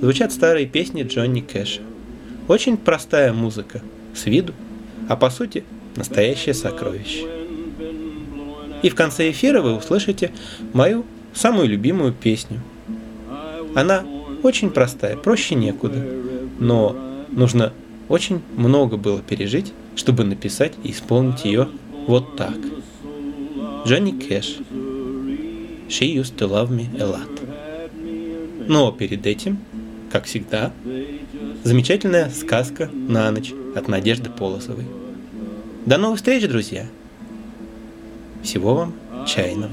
звучат 0.00 0.32
старые 0.32 0.66
песни 0.66 1.04
Джонни 1.04 1.40
Кэша. 1.40 1.82
Очень 2.48 2.76
простая 2.76 3.32
музыка, 3.32 3.80
с 4.14 4.26
виду, 4.26 4.54
а 5.08 5.16
по 5.16 5.30
сути 5.30 5.62
настоящее 5.94 6.54
сокровище. 6.54 7.37
И 8.82 8.90
в 8.90 8.94
конце 8.94 9.30
эфира 9.30 9.60
вы 9.60 9.76
услышите 9.76 10.32
мою 10.72 11.04
самую 11.34 11.68
любимую 11.68 12.12
песню. 12.12 12.60
Она 13.74 14.04
очень 14.42 14.70
простая, 14.70 15.16
проще 15.16 15.54
некуда, 15.54 16.04
но 16.58 17.24
нужно 17.30 17.72
очень 18.08 18.40
много 18.56 18.96
было 18.96 19.20
пережить, 19.20 19.72
чтобы 19.96 20.24
написать 20.24 20.72
и 20.82 20.92
исполнить 20.92 21.44
ее 21.44 21.68
вот 22.06 22.36
так. 22.36 22.56
Джонни 23.86 24.12
Кэш. 24.12 24.58
She 25.88 26.14
used 26.14 26.36
to 26.36 26.48
love 26.48 26.70
me 26.70 26.86
a 27.00 27.04
lot. 27.04 28.68
Но 28.68 28.92
перед 28.92 29.26
этим, 29.26 29.58
как 30.12 30.24
всегда, 30.24 30.72
замечательная 31.64 32.30
сказка 32.30 32.90
на 32.92 33.30
ночь 33.30 33.52
от 33.74 33.88
Надежды 33.88 34.30
Полосовой. 34.30 34.84
До 35.86 35.96
новых 35.96 36.18
встреч, 36.18 36.46
друзья! 36.46 36.86
Всего 38.41 38.75
вам 38.75 38.93
чайного. 39.25 39.71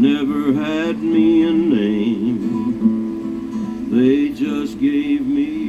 Never 0.00 0.54
had 0.54 0.96
me 1.02 1.42
a 1.42 1.52
name, 1.52 2.40
they 3.90 4.30
just 4.30 4.80
gave 4.80 5.26
me 5.26 5.63